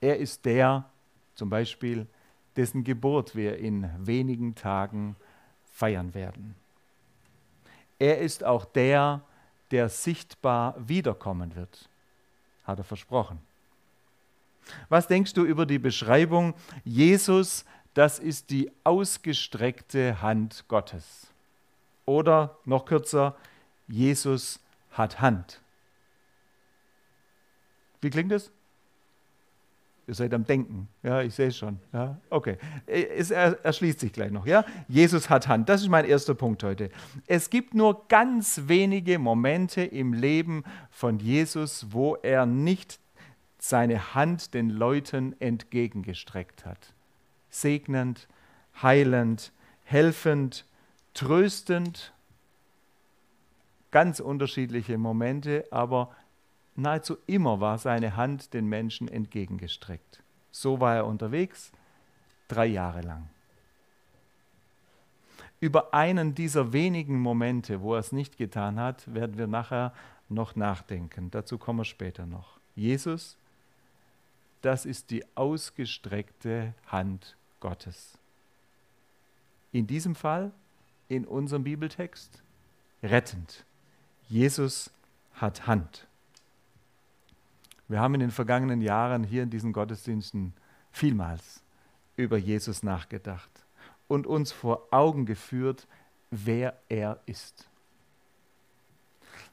Er 0.00 0.16
ist 0.16 0.44
der, 0.44 0.90
zum 1.34 1.50
Beispiel, 1.50 2.06
dessen 2.56 2.82
Geburt 2.84 3.36
wir 3.36 3.58
in 3.58 3.88
wenigen 3.98 4.54
Tagen 4.54 5.14
feiern 5.76 6.14
werden. 6.14 6.54
Er 7.98 8.18
ist 8.18 8.44
auch 8.44 8.64
der, 8.64 9.20
der 9.70 9.90
sichtbar 9.90 10.74
wiederkommen 10.78 11.54
wird, 11.54 11.88
hat 12.64 12.78
er 12.78 12.84
versprochen. 12.84 13.38
Was 14.88 15.06
denkst 15.06 15.34
du 15.34 15.44
über 15.44 15.66
die 15.66 15.78
Beschreibung, 15.78 16.54
Jesus, 16.84 17.66
das 17.92 18.18
ist 18.18 18.50
die 18.50 18.72
ausgestreckte 18.84 20.22
Hand 20.22 20.64
Gottes? 20.68 21.28
Oder 22.06 22.56
noch 22.64 22.86
kürzer, 22.86 23.36
Jesus 23.86 24.58
hat 24.92 25.20
Hand. 25.20 25.60
Wie 28.00 28.10
klingt 28.10 28.32
es? 28.32 28.50
Ihr 30.08 30.14
seid 30.14 30.32
am 30.34 30.44
Denken. 30.44 30.88
Ja, 31.02 31.20
ich 31.22 31.34
sehe 31.34 31.48
es 31.48 31.56
schon. 31.56 31.80
Ja, 31.92 32.20
okay. 32.30 32.58
Es 32.86 33.32
erschließt 33.32 33.98
sich 33.98 34.12
gleich 34.12 34.30
noch. 34.30 34.46
Ja? 34.46 34.64
Jesus 34.86 35.28
hat 35.28 35.48
Hand. 35.48 35.68
Das 35.68 35.82
ist 35.82 35.88
mein 35.88 36.04
erster 36.04 36.34
Punkt 36.34 36.62
heute. 36.62 36.90
Es 37.26 37.50
gibt 37.50 37.74
nur 37.74 38.06
ganz 38.06 38.62
wenige 38.66 39.18
Momente 39.18 39.82
im 39.82 40.12
Leben 40.12 40.62
von 40.90 41.18
Jesus, 41.18 41.86
wo 41.90 42.14
er 42.14 42.46
nicht 42.46 43.00
seine 43.58 44.14
Hand 44.14 44.54
den 44.54 44.70
Leuten 44.70 45.34
entgegengestreckt 45.40 46.64
hat. 46.64 46.94
Segnend, 47.50 48.28
heilend, 48.80 49.52
helfend, 49.82 50.66
tröstend. 51.14 52.12
Ganz 53.90 54.20
unterschiedliche 54.20 54.98
Momente, 54.98 55.64
aber 55.72 56.14
Nahezu 56.76 57.16
immer 57.26 57.60
war 57.60 57.78
seine 57.78 58.16
Hand 58.16 58.52
den 58.52 58.66
Menschen 58.66 59.08
entgegengestreckt. 59.08 60.22
So 60.50 60.80
war 60.80 60.94
er 60.94 61.06
unterwegs, 61.06 61.72
drei 62.48 62.66
Jahre 62.66 63.00
lang. 63.00 63.28
Über 65.58 65.94
einen 65.94 66.34
dieser 66.34 66.72
wenigen 66.72 67.18
Momente, 67.18 67.80
wo 67.80 67.94
er 67.94 68.00
es 68.00 68.12
nicht 68.12 68.36
getan 68.36 68.78
hat, 68.78 69.12
werden 69.12 69.38
wir 69.38 69.46
nachher 69.46 69.94
noch 70.28 70.54
nachdenken. 70.54 71.30
Dazu 71.30 71.56
kommen 71.56 71.80
wir 71.80 71.84
später 71.84 72.26
noch. 72.26 72.58
Jesus, 72.74 73.38
das 74.60 74.84
ist 74.84 75.10
die 75.10 75.24
ausgestreckte 75.34 76.74
Hand 76.88 77.36
Gottes. 77.60 78.18
In 79.72 79.86
diesem 79.86 80.14
Fall, 80.14 80.52
in 81.08 81.26
unserem 81.26 81.64
Bibeltext, 81.64 82.42
rettend. 83.02 83.64
Jesus 84.28 84.90
hat 85.34 85.66
Hand. 85.66 86.06
Wir 87.88 88.00
haben 88.00 88.14
in 88.14 88.20
den 88.20 88.30
vergangenen 88.30 88.80
Jahren 88.80 89.24
hier 89.24 89.42
in 89.42 89.50
diesen 89.50 89.72
Gottesdiensten 89.72 90.52
vielmals 90.90 91.62
über 92.16 92.36
Jesus 92.36 92.82
nachgedacht 92.82 93.50
und 94.08 94.26
uns 94.26 94.52
vor 94.52 94.88
Augen 94.90 95.26
geführt, 95.26 95.86
wer 96.30 96.76
er 96.88 97.20
ist. 97.26 97.68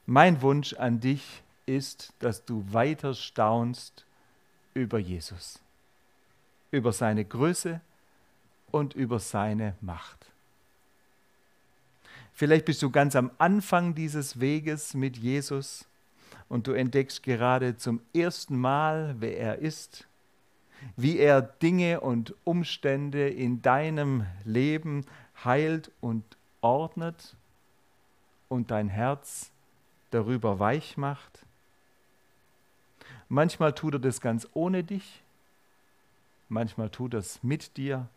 Mein 0.05 0.41
Wunsch 0.41 0.73
an 0.73 0.99
dich 0.99 1.43
ist, 1.65 2.13
dass 2.19 2.43
du 2.45 2.65
weiter 2.73 3.13
staunst 3.13 4.05
über 4.73 4.97
Jesus, 4.97 5.59
über 6.71 6.91
seine 6.91 7.23
Größe 7.23 7.79
und 8.71 8.95
über 8.95 9.19
seine 9.19 9.75
Macht. 9.81 10.25
Vielleicht 12.33 12.65
bist 12.65 12.81
du 12.81 12.89
ganz 12.89 13.15
am 13.15 13.29
Anfang 13.37 13.93
dieses 13.93 14.39
Weges 14.39 14.95
mit 14.95 15.15
Jesus 15.17 15.85
und 16.49 16.67
du 16.67 16.73
entdeckst 16.73 17.23
gerade 17.23 17.77
zum 17.77 18.01
ersten 18.13 18.57
Mal, 18.57 19.15
wer 19.19 19.37
er 19.37 19.59
ist, 19.59 20.07
wie 20.95 21.17
er 21.17 21.41
Dinge 21.41 22.01
und 22.01 22.35
Umstände 22.43 23.29
in 23.29 23.61
deinem 23.61 24.25
Leben 24.43 25.05
heilt 25.43 25.91
und 26.01 26.23
ordnet 26.61 27.35
und 28.49 28.71
dein 28.71 28.89
Herz 28.89 29.51
darüber 30.11 30.59
weich 30.59 30.97
macht. 30.97 31.45
Manchmal 33.29 33.73
tut 33.73 33.95
er 33.95 33.99
das 33.99 34.21
ganz 34.21 34.47
ohne 34.53 34.83
dich 34.83 35.23
manchmal 36.53 36.89
tut 36.89 37.13
er 37.13 37.19
es 37.19 37.43
mit 37.43 37.75
dir, 37.77 38.07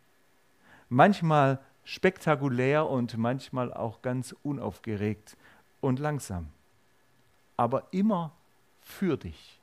manchmal 0.88 1.58
spektakulär 1.84 2.88
und 2.88 3.16
manchmal 3.16 3.72
auch 3.72 4.02
ganz 4.02 4.34
unaufgeregt 4.42 5.36
und 5.80 5.98
langsam. 5.98 6.48
Aber 7.56 7.86
immer 7.90 8.32
für 8.82 9.16
dich, 9.16 9.58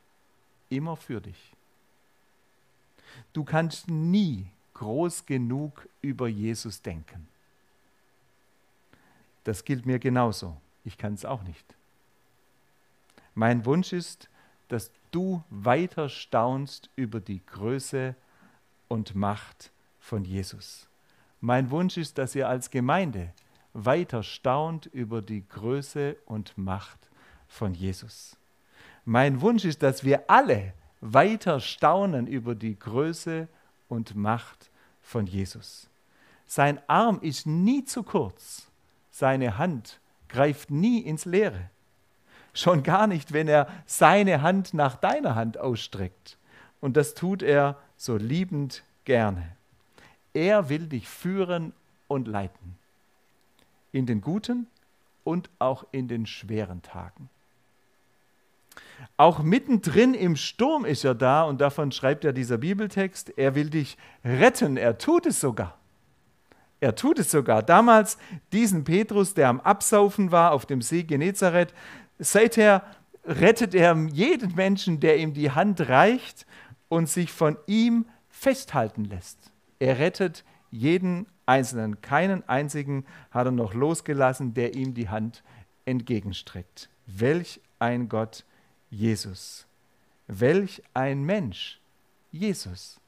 immer 0.70 0.96
für 0.96 1.22
dich. 1.22 1.54
Du 3.32 3.44
kannst 3.44 3.90
nie 3.90 4.48
groß 4.74 5.26
genug 5.26 5.88
über 6.02 6.28
Jesus 6.28 6.82
denken. 6.82 7.28
Das 9.44 9.64
gilt 9.66 9.86
mir 9.86 10.00
genauso. 10.00 10.58
Ich 10.84 10.98
kann 10.98 11.14
es 11.14 11.26
auch 11.26 11.44
nicht. 11.44 11.66
Mein 13.36 13.66
Wunsch 13.66 13.94
ist, 13.94 14.30
dass 14.68 14.92
du 15.12 15.44
weiter 15.50 16.10
staunst 16.10 16.90
über 16.96 17.20
die 17.20 17.46
Größe 17.46 18.16
und 18.88 19.16
Macht 19.16 19.72
von 20.00 20.26
Jesus. 20.26 20.88
Mein 21.42 21.72
Wunsch 21.72 21.98
ist, 21.98 22.18
dass 22.18 22.36
ihr 22.36 22.48
als 22.48 22.70
Gemeinde 22.72 23.34
weiter 23.74 24.24
staunt 24.24 24.86
über 24.88 25.22
die 25.22 25.48
Größe 25.48 26.16
und 26.26 26.58
Macht 26.58 27.03
von 27.54 27.74
Jesus. 27.74 28.36
Mein 29.06 29.42
Wunsch 29.42 29.64
ist, 29.64 29.84
dass 29.84 30.04
wir 30.04 30.30
alle 30.30 30.74
weiter 31.02 31.60
staunen 31.60 32.28
über 32.28 32.56
die 32.56 32.78
Größe 32.78 33.48
und 33.88 34.16
Macht 34.16 34.72
von 35.02 35.28
Jesus. 35.28 35.90
Sein 36.46 36.80
Arm 36.88 37.20
ist 37.22 37.46
nie 37.46 37.86
zu 37.86 38.04
kurz, 38.04 38.68
seine 39.12 39.58
Hand 39.58 40.00
greift 40.30 40.72
nie 40.72 41.00
ins 41.02 41.26
Leere. 41.26 41.70
Schon 42.54 42.84
gar 42.84 43.08
nicht, 43.08 43.34
wenn 43.34 43.48
er 43.48 43.68
seine 43.86 44.42
Hand 44.42 44.74
nach 44.74 44.96
deiner 44.96 45.36
Hand 45.36 45.58
ausstreckt. 45.58 46.38
Und 46.82 46.98
das 46.98 47.14
tut 47.14 47.44
er 47.44 47.78
so 47.98 48.18
liebend 48.18 48.84
gerne. 49.06 49.56
Er 50.34 50.70
will 50.70 50.88
dich 50.88 51.08
führen 51.08 51.74
und 52.08 52.28
leiten. 52.28 52.78
In 53.92 54.06
den 54.06 54.22
guten 54.22 54.68
und 55.24 55.50
auch 55.60 55.86
in 55.92 56.08
den 56.08 56.26
schweren 56.26 56.82
Tagen. 56.82 57.30
Auch 59.18 59.44
mittendrin 59.44 60.14
im 60.14 60.36
Sturm 60.36 60.86
ist 60.86 61.06
er 61.06 61.16
da 61.16 61.44
und 61.44 61.62
davon 61.62 61.92
schreibt 61.92 62.26
er 62.26 62.34
dieser 62.34 62.58
Bibeltext. 62.58 63.38
Er 63.38 63.56
will 63.56 63.70
dich 63.70 63.98
retten. 64.26 64.78
Er 64.78 64.98
tut 64.98 65.26
es 65.26 65.40
sogar. 65.40 65.78
Er 66.80 66.96
tut 66.96 67.20
es 67.20 67.32
sogar. 67.32 67.64
Damals 67.64 68.18
diesen 68.52 68.84
Petrus, 68.84 69.34
der 69.34 69.50
am 69.50 69.62
Absaufen 69.62 70.32
war 70.32 70.52
auf 70.52 70.66
dem 70.66 70.82
See 70.82 71.04
Genezareth, 71.04 71.74
seither 72.20 72.84
rettet 73.26 73.74
er 73.74 73.96
jeden 74.12 74.56
Menschen, 74.56 75.00
der 75.00 75.18
ihm 75.18 75.34
die 75.34 75.52
Hand 75.52 75.88
reicht 75.88 76.46
und 76.90 77.08
sich 77.08 77.32
von 77.32 77.58
ihm 77.68 78.06
festhalten 78.30 79.06
lässt. 79.06 79.52
Er 79.80 80.00
rettet 80.00 80.44
jeden 80.72 81.28
Einzelnen. 81.46 82.02
Keinen 82.02 82.48
einzigen 82.50 83.06
hat 83.32 83.46
er 83.46 83.52
noch 83.52 83.74
losgelassen, 83.74 84.54
der 84.54 84.76
ihm 84.76 84.94
die 84.94 85.10
Hand 85.10 85.44
entgegenstreckt. 85.86 86.90
Welch 87.06 87.62
ein 87.80 88.10
Gott 88.10 88.46
Jesus. 88.94 89.66
Welch 90.28 90.82
ein 90.94 91.24
Mensch 91.24 91.80
Jesus, 92.32 93.00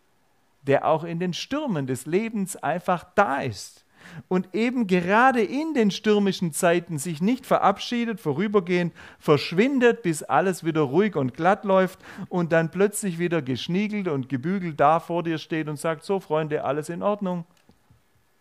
der 0.64 0.86
auch 0.86 1.04
in 1.04 1.20
den 1.20 1.34
Stürmen 1.34 1.88
des 1.88 2.06
Lebens 2.06 2.56
einfach 2.58 3.06
da 3.16 3.42
ist 3.42 3.86
und 4.28 4.54
eben 4.54 4.88
gerade 4.88 5.42
in 5.42 5.74
den 5.74 5.92
stürmischen 5.92 6.52
Zeiten 6.52 6.98
sich 6.98 7.22
nicht 7.22 7.46
verabschiedet, 7.46 8.20
vorübergehend 8.20 8.94
verschwindet, 9.20 10.04
bis 10.04 10.24
alles 10.24 10.64
wieder 10.64 10.82
ruhig 10.82 11.16
und 11.16 11.34
glatt 11.34 11.64
läuft 11.66 12.00
und 12.30 12.52
dann 12.52 12.72
plötzlich 12.72 13.18
wieder 13.18 13.42
geschniegelt 13.42 14.08
und 14.08 14.30
gebügelt 14.30 14.80
da 14.80 15.00
vor 15.00 15.24
dir 15.24 15.38
steht 15.38 15.68
und 15.68 15.78
sagt, 15.78 16.04
so 16.04 16.20
Freunde, 16.20 16.64
alles 16.64 16.90
in 16.90 17.02
Ordnung. 17.02 17.46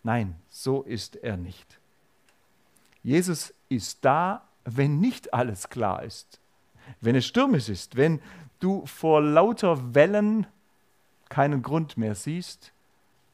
Nein, 0.03 0.35
so 0.49 0.83
ist 0.83 1.17
er 1.17 1.37
nicht. 1.37 1.79
Jesus 3.03 3.55
ist 3.69 4.05
da, 4.05 4.49
wenn 4.65 4.99
nicht 4.99 5.33
alles 5.33 5.69
klar 5.69 6.03
ist, 6.03 6.41
wenn 7.01 7.17
es 7.17 7.27
stürmisch 7.27 7.69
ist, 7.69 7.97
wenn 7.97 8.21
du 8.61 8.87
vor 8.87 9.21
lauter 9.21 9.95
Wellen 9.95 10.47
keinen 11.29 11.63
Grund 11.63 11.97
mehr 11.97 12.15
siehst 12.15 12.73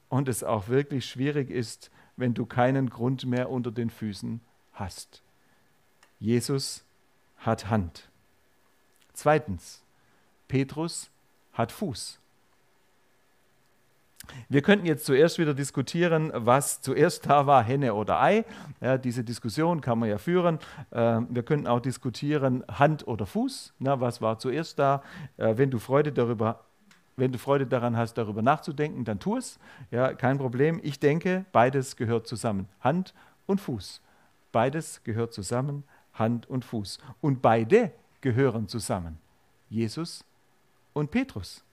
und 0.09 0.27
es 0.27 0.43
auch 0.43 0.67
wirklich 0.67 1.05
schwierig 1.05 1.49
ist, 1.49 1.91
wenn 2.17 2.33
du 2.33 2.45
keinen 2.45 2.89
Grund 2.89 3.25
mehr 3.25 3.49
unter 3.49 3.71
den 3.71 3.89
Füßen 3.89 4.41
hast. 4.73 5.21
Jesus 6.19 6.83
hat 7.37 7.69
Hand. 7.69 8.09
Zweitens, 9.13 9.81
Petrus 10.47 11.09
hat 11.53 11.71
Fuß. 11.71 12.20
Wir 14.49 14.61
könnten 14.61 14.85
jetzt 14.85 15.05
zuerst 15.05 15.39
wieder 15.39 15.53
diskutieren, 15.53 16.31
was 16.33 16.81
zuerst 16.81 17.27
da 17.27 17.47
war, 17.47 17.63
Henne 17.63 17.93
oder 17.93 18.21
Ei. 18.21 18.45
Ja, 18.79 18.97
diese 18.97 19.23
Diskussion 19.23 19.81
kann 19.81 19.99
man 19.99 20.09
ja 20.09 20.17
führen. 20.17 20.59
Äh, 20.91 21.21
wir 21.29 21.43
könnten 21.43 21.67
auch 21.67 21.79
diskutieren, 21.79 22.63
Hand 22.67 23.07
oder 23.07 23.25
Fuß. 23.25 23.73
Na, 23.79 23.99
was 23.99 24.21
war 24.21 24.39
zuerst 24.39 24.79
da? 24.79 25.03
Äh, 25.37 25.57
wenn 25.57 25.71
du 25.71 25.79
Freude 25.79 26.11
darüber 26.11 26.61
wenn 27.17 27.31
du 27.31 27.37
Freude 27.37 27.67
daran 27.67 27.97
hast, 27.97 28.15
darüber 28.15 28.41
nachzudenken, 28.41 29.03
dann 29.03 29.19
tu 29.19 29.37
es. 29.37 29.59
Ja, 29.91 30.13
kein 30.13 30.37
Problem. 30.37 30.79
Ich 30.81 30.99
denke, 30.99 31.45
beides 31.51 31.95
gehört 31.95 32.25
zusammen. 32.25 32.67
Hand 32.79 33.13
und 33.45 33.61
Fuß. 33.61 34.01
Beides 34.51 35.03
gehört 35.03 35.33
zusammen, 35.33 35.83
Hand 36.13 36.49
und 36.49 36.65
Fuß. 36.65 36.99
Und 37.19 37.41
beide 37.41 37.91
gehören 38.21 38.67
zusammen. 38.67 39.19
Jesus 39.69 40.25
und 40.93 41.11
Petrus. 41.11 41.63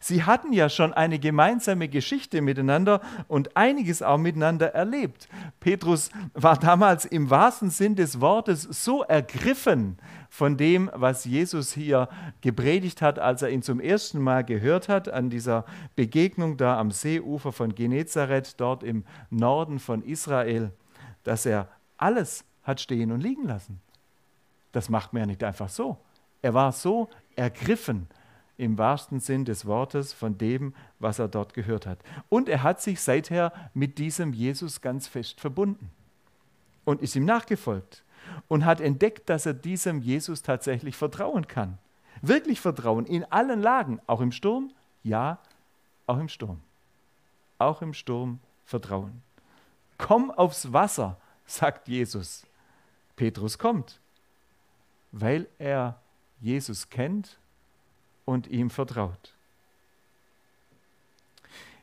Sie 0.00 0.24
hatten 0.24 0.52
ja 0.52 0.68
schon 0.68 0.92
eine 0.92 1.18
gemeinsame 1.18 1.88
Geschichte 1.88 2.40
miteinander 2.40 3.00
und 3.28 3.56
einiges 3.56 4.02
auch 4.02 4.18
miteinander 4.18 4.74
erlebt. 4.74 5.28
Petrus 5.60 6.10
war 6.34 6.58
damals 6.58 7.04
im 7.04 7.30
wahrsten 7.30 7.70
Sinn 7.70 7.94
des 7.94 8.20
Wortes 8.20 8.62
so 8.62 9.02
ergriffen 9.02 9.98
von 10.28 10.56
dem, 10.56 10.90
was 10.94 11.24
Jesus 11.24 11.72
hier 11.72 12.08
gepredigt 12.40 13.02
hat, 13.02 13.18
als 13.18 13.42
er 13.42 13.50
ihn 13.50 13.62
zum 13.62 13.80
ersten 13.80 14.20
Mal 14.20 14.44
gehört 14.44 14.88
hat, 14.88 15.08
an 15.08 15.30
dieser 15.30 15.64
Begegnung 15.94 16.56
da 16.56 16.78
am 16.78 16.90
Seeufer 16.90 17.52
von 17.52 17.74
Genezareth, 17.74 18.54
dort 18.58 18.82
im 18.82 19.04
Norden 19.30 19.78
von 19.78 20.02
Israel, 20.02 20.72
dass 21.22 21.46
er 21.46 21.68
alles 21.96 22.44
hat 22.62 22.80
stehen 22.80 23.12
und 23.12 23.20
liegen 23.20 23.46
lassen. 23.46 23.80
Das 24.72 24.88
macht 24.88 25.12
man 25.12 25.20
ja 25.20 25.26
nicht 25.26 25.44
einfach 25.44 25.68
so. 25.68 25.98
Er 26.40 26.54
war 26.54 26.72
so 26.72 27.08
ergriffen 27.36 28.08
im 28.56 28.78
wahrsten 28.78 29.20
Sinn 29.20 29.44
des 29.44 29.66
Wortes 29.66 30.12
von 30.12 30.38
dem, 30.38 30.74
was 30.98 31.18
er 31.18 31.28
dort 31.28 31.54
gehört 31.54 31.86
hat. 31.86 31.98
Und 32.28 32.48
er 32.48 32.62
hat 32.62 32.80
sich 32.80 33.00
seither 33.00 33.52
mit 33.74 33.98
diesem 33.98 34.32
Jesus 34.32 34.80
ganz 34.80 35.06
fest 35.06 35.40
verbunden 35.40 35.90
und 36.84 37.00
ist 37.00 37.16
ihm 37.16 37.24
nachgefolgt 37.24 38.02
und 38.48 38.64
hat 38.64 38.80
entdeckt, 38.80 39.28
dass 39.28 39.46
er 39.46 39.54
diesem 39.54 40.00
Jesus 40.00 40.42
tatsächlich 40.42 40.96
vertrauen 40.96 41.48
kann. 41.48 41.78
Wirklich 42.20 42.60
vertrauen 42.60 43.06
in 43.06 43.24
allen 43.24 43.60
Lagen, 43.60 44.00
auch 44.06 44.20
im 44.20 44.32
Sturm, 44.32 44.72
ja, 45.02 45.38
auch 46.06 46.18
im 46.18 46.28
Sturm. 46.28 46.60
Auch 47.58 47.82
im 47.82 47.94
Sturm 47.94 48.38
vertrauen. 48.64 49.22
Komm 49.98 50.30
aufs 50.30 50.72
Wasser, 50.72 51.16
sagt 51.46 51.88
Jesus. 51.88 52.46
Petrus 53.16 53.58
kommt, 53.58 54.00
weil 55.10 55.46
er 55.58 56.00
Jesus 56.40 56.88
kennt 56.88 57.38
und 58.24 58.46
ihm 58.46 58.70
vertraut. 58.70 59.34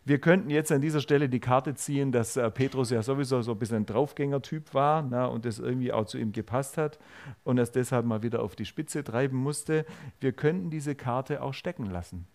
Wir 0.06 0.20
könnten 0.20 0.50
jetzt 0.50 0.72
an 0.72 0.82
dieser 0.82 1.02
Stelle 1.02 1.30
die 1.30 1.40
Karte 1.40 1.76
ziehen, 1.76 2.12
dass 2.12 2.36
äh, 2.36 2.50
Petrus 2.50 2.90
ja 2.90 3.04
sowieso 3.04 3.44
so 3.44 3.52
ein 3.52 3.60
bisschen 3.60 3.78
ein 3.78 3.86
Draufgänger-Typ 3.86 4.74
war 4.74 5.04
na, 5.04 5.28
und 5.28 5.46
das 5.46 5.60
irgendwie 5.60 5.94
auch 5.94 6.06
zu 6.06 6.18
ihm 6.18 6.32
gepasst 6.32 6.78
hat 6.78 6.98
und 7.44 7.60
es 7.60 7.72
deshalb 7.72 8.06
mal 8.06 8.24
wieder 8.24 8.42
auf 8.42 8.56
die 8.56 8.66
Spitze 8.66 9.04
treiben 9.04 9.38
musste. 9.38 9.86
Wir 10.20 10.32
könnten 10.32 10.72
diese 10.72 10.96
Karte 10.96 11.44
auch 11.44 11.54
stecken 11.54 11.86
lassen 11.86 12.26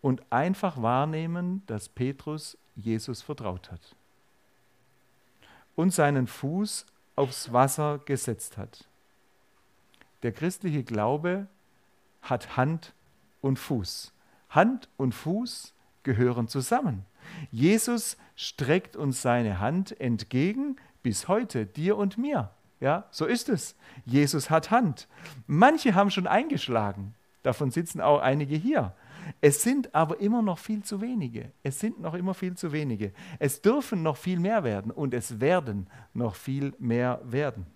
und 0.00 0.20
einfach 0.30 0.82
wahrnehmen, 0.82 1.62
dass 1.66 1.88
Petrus 1.88 2.58
Jesus 2.74 3.22
vertraut 3.22 3.70
hat 3.70 3.94
und 5.76 5.92
seinen 5.92 6.26
Fuß 6.26 6.86
aufs 7.14 7.52
Wasser 7.52 8.00
gesetzt 8.04 8.58
hat. 8.58 8.88
Der 10.22 10.32
christliche 10.32 10.82
Glaube 10.82 11.46
hat 12.22 12.56
Hand 12.56 12.94
und 13.40 13.58
Fuß. 13.58 14.12
Hand 14.48 14.88
und 14.96 15.14
Fuß 15.14 15.74
gehören 16.02 16.48
zusammen. 16.48 17.04
Jesus 17.50 18.16
streckt 18.36 18.96
uns 18.96 19.22
seine 19.22 19.60
Hand 19.60 19.98
entgegen 20.00 20.76
bis 21.02 21.28
heute, 21.28 21.66
dir 21.66 21.96
und 21.96 22.18
mir. 22.18 22.50
Ja, 22.80 23.04
so 23.10 23.26
ist 23.26 23.48
es. 23.48 23.76
Jesus 24.04 24.50
hat 24.50 24.70
Hand. 24.70 25.06
Manche 25.46 25.94
haben 25.94 26.10
schon 26.10 26.26
eingeschlagen. 26.26 27.14
Davon 27.42 27.70
sitzen 27.70 28.00
auch 28.00 28.20
einige 28.20 28.56
hier. 28.56 28.94
Es 29.40 29.62
sind 29.62 29.94
aber 29.94 30.20
immer 30.20 30.42
noch 30.42 30.58
viel 30.58 30.82
zu 30.82 31.00
wenige. 31.00 31.52
Es 31.62 31.78
sind 31.78 32.00
noch 32.00 32.14
immer 32.14 32.34
viel 32.34 32.56
zu 32.56 32.72
wenige. 32.72 33.12
Es 33.38 33.62
dürfen 33.62 34.02
noch 34.02 34.16
viel 34.16 34.38
mehr 34.38 34.64
werden 34.64 34.90
und 34.90 35.14
es 35.14 35.40
werden 35.40 35.86
noch 36.12 36.34
viel 36.34 36.74
mehr 36.78 37.20
werden. 37.24 37.66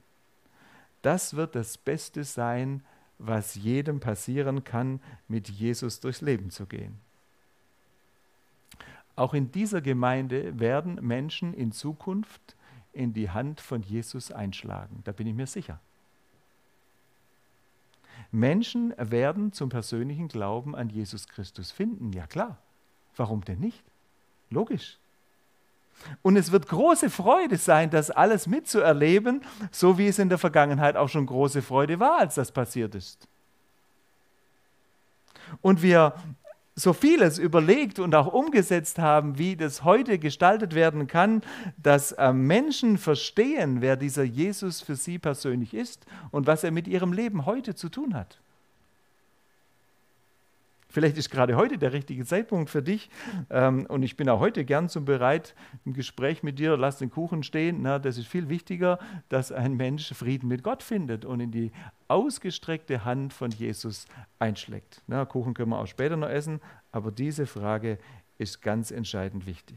Das 1.03 1.37
wird 1.37 1.55
das 1.55 1.79
Beste 1.79 2.25
sein, 2.25 2.83
was 3.19 3.55
jedem 3.55 4.01
passieren 4.01 4.65
kann, 4.65 5.01
mit 5.29 5.49
Jesus 5.49 6.01
durchs 6.01 6.21
Leben 6.21 6.51
zu 6.51 6.67
gehen. 6.67 6.99
Auch 9.15 9.33
in 9.33 9.51
dieser 9.51 9.81
Gemeinde 9.81 10.59
werden 10.61 10.97
Menschen 10.97 11.55
in 11.55 11.73
Zukunft 11.73 12.55
in 12.93 13.15
die 13.15 13.31
Hand 13.31 13.61
von 13.61 13.83
Jesus 13.83 14.31
einschlagen. 14.31 15.01
Da 15.05 15.13
bin 15.13 15.27
ich 15.27 15.35
mir 15.35 15.47
sicher. 15.47 15.81
Menschen 18.31 18.93
werden 18.99 19.53
zum 19.53 19.69
persönlichen 19.71 20.29
Glauben 20.29 20.75
an 20.75 20.91
Jesus 20.91 21.29
Christus 21.29 21.71
finden. 21.71 22.13
Ja 22.13 22.27
klar. 22.27 22.59
Warum 23.17 23.45
denn 23.45 23.61
nicht? 23.61 23.83
Logisch. 24.51 24.99
Und 26.23 26.37
es 26.37 26.53
wird 26.53 26.69
große 26.69 27.11
Freude 27.11 27.57
sein, 27.57 27.91
das 27.91 28.11
alles 28.11 28.47
mitzuerleben, 28.47 29.43
so 29.71 29.99
wie 29.99 30.09
es 30.09 30.19
in 30.19 30.29
der 30.29 30.39
Vergangenheit 30.39 30.97
auch 30.97 31.09
schon 31.09 31.27
große 31.27 31.63
Freude 31.63 31.99
war, 32.01 32.19
als 32.19 32.37
das 32.37 32.53
passiert 32.53 32.95
ist. 32.95 33.29
Und 35.63 35.83
wir 35.83 36.15
so 36.79 36.93
vieles 36.93 37.39
überlegt 37.39 37.99
und 37.99 38.15
auch 38.15 38.27
umgesetzt 38.27 38.99
haben, 38.99 39.39
wie 39.39 39.57
das 39.57 39.83
heute 39.83 40.19
gestaltet 40.19 40.75
werden 40.75 41.07
kann, 41.07 41.41
dass 41.79 42.13
äh, 42.13 42.35
Menschen 42.35 42.99
verstehen, 42.99 43.81
wer 43.81 43.97
dieser 43.97 44.25
Jesus 44.25 44.83
für 44.83 44.95
sie 44.95 45.19
persönlich 45.19 45.73
ist 45.73 46.05
und 46.31 46.47
was 46.47 46.65
er 46.65 46.71
mit 46.71 46.87
ihrem 46.87 47.15
Leben 47.15 47.47
heute 47.47 47.75
zu 47.75 47.89
tun 47.89 48.15
hat. 48.15 48.39
Vielleicht 50.97 51.19
ist 51.19 51.29
gerade 51.29 51.57
heute 51.57 51.77
der 51.77 51.93
richtige 51.93 52.25
Zeitpunkt 52.25 52.71
für 52.71 52.83
dich. 52.83 53.11
Ähm, 53.51 53.85
und 53.85 54.03
ich 54.03 54.17
bin 54.17 54.31
auch 54.31 54.41
heute 54.41 54.65
gern 54.65 54.89
so 54.89 55.03
bereit, 55.03 55.55
im 55.85 55.93
Gespräch 55.93 56.43
mit 56.43 56.59
dir, 56.59 56.79
lass 56.79 56.97
den 56.97 57.11
Kuchen 57.11 57.43
stehen. 57.43 57.83
Na, 57.83 57.99
das 57.99 58.17
ist 58.17 58.29
viel 58.29 58.49
wichtiger, 58.49 58.99
dass 59.29 59.53
ein 59.53 59.75
Mensch 59.75 60.15
Frieden 60.15 60.49
mit 60.49 60.63
Gott 60.63 60.83
findet 60.83 61.27
und 61.27 61.41
in 61.41 61.51
die 61.51 61.71
ausgestreckte 62.09 63.05
Hand 63.05 63.35
von 63.35 63.51
Jesus 63.51 64.07
einschlägt. 64.39 65.03
Na, 65.07 65.27
Kuchen 65.27 65.53
können 65.53 65.69
wir 65.69 65.81
auch 65.81 65.87
später 65.87 66.17
noch 66.17 66.31
essen, 66.31 66.63
aber 66.93 67.13
diese 67.13 67.45
Frage 67.45 67.99
ist 68.39 68.63
ganz 68.63 68.91
entscheidend 68.91 69.45
wichtig. 69.45 69.77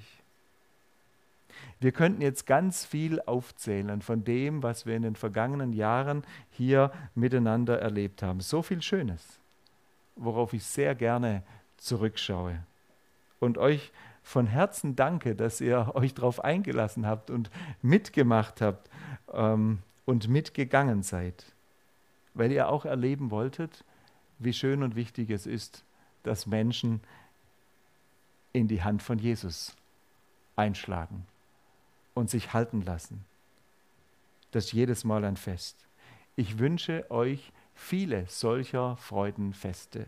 Wir 1.81 1.91
könnten 1.91 2.21
jetzt 2.21 2.45
ganz 2.45 2.85
viel 2.85 3.19
aufzählen 3.23 4.01
von 4.01 4.23
dem, 4.23 4.63
was 4.63 4.85
wir 4.85 4.95
in 4.95 5.01
den 5.01 5.17
vergangenen 5.17 5.73
Jahren 5.73 6.23
hier 6.49 6.93
miteinander 7.13 7.77
erlebt 7.77 8.23
haben. 8.23 8.39
So 8.39 8.61
viel 8.61 8.81
Schönes 8.81 9.38
worauf 10.19 10.53
ich 10.53 10.63
sehr 10.63 10.95
gerne 10.95 11.43
zurückschaue. 11.77 12.59
Und 13.39 13.57
euch 13.57 13.91
von 14.21 14.45
Herzen 14.45 14.95
danke, 14.95 15.35
dass 15.35 15.61
ihr 15.61 15.91
euch 15.95 16.13
darauf 16.13 16.43
eingelassen 16.43 17.05
habt 17.07 17.31
und 17.31 17.49
mitgemacht 17.81 18.61
habt 18.61 18.89
ähm, 19.33 19.79
und 20.05 20.27
mitgegangen 20.27 21.03
seid, 21.03 21.45
weil 22.33 22.51
ihr 22.51 22.69
auch 22.69 22.85
erleben 22.85 23.31
wolltet, 23.31 23.83
wie 24.37 24.53
schön 24.53 24.83
und 24.83 24.95
wichtig 24.95 25.29
es 25.29 25.45
ist, 25.45 25.83
dass 26.23 26.45
Menschen 26.45 27.01
in 28.53 28.67
die 28.67 28.83
Hand 28.83 29.01
von 29.01 29.19
Jesus 29.19 29.75
einschlagen 30.55 31.25
und 32.13 32.29
sich 32.29 32.53
halten 32.53 32.81
lassen. 32.81 33.23
Das 34.51 34.65
ist 34.65 34.73
jedes 34.73 35.03
Mal 35.03 35.23
ein 35.23 35.37
Fest. 35.37 35.87
Ich 36.35 36.59
wünsche 36.59 37.09
euch 37.09 37.51
viele 37.79 38.25
solcher 38.27 38.97
Freudenfeste, 38.97 40.05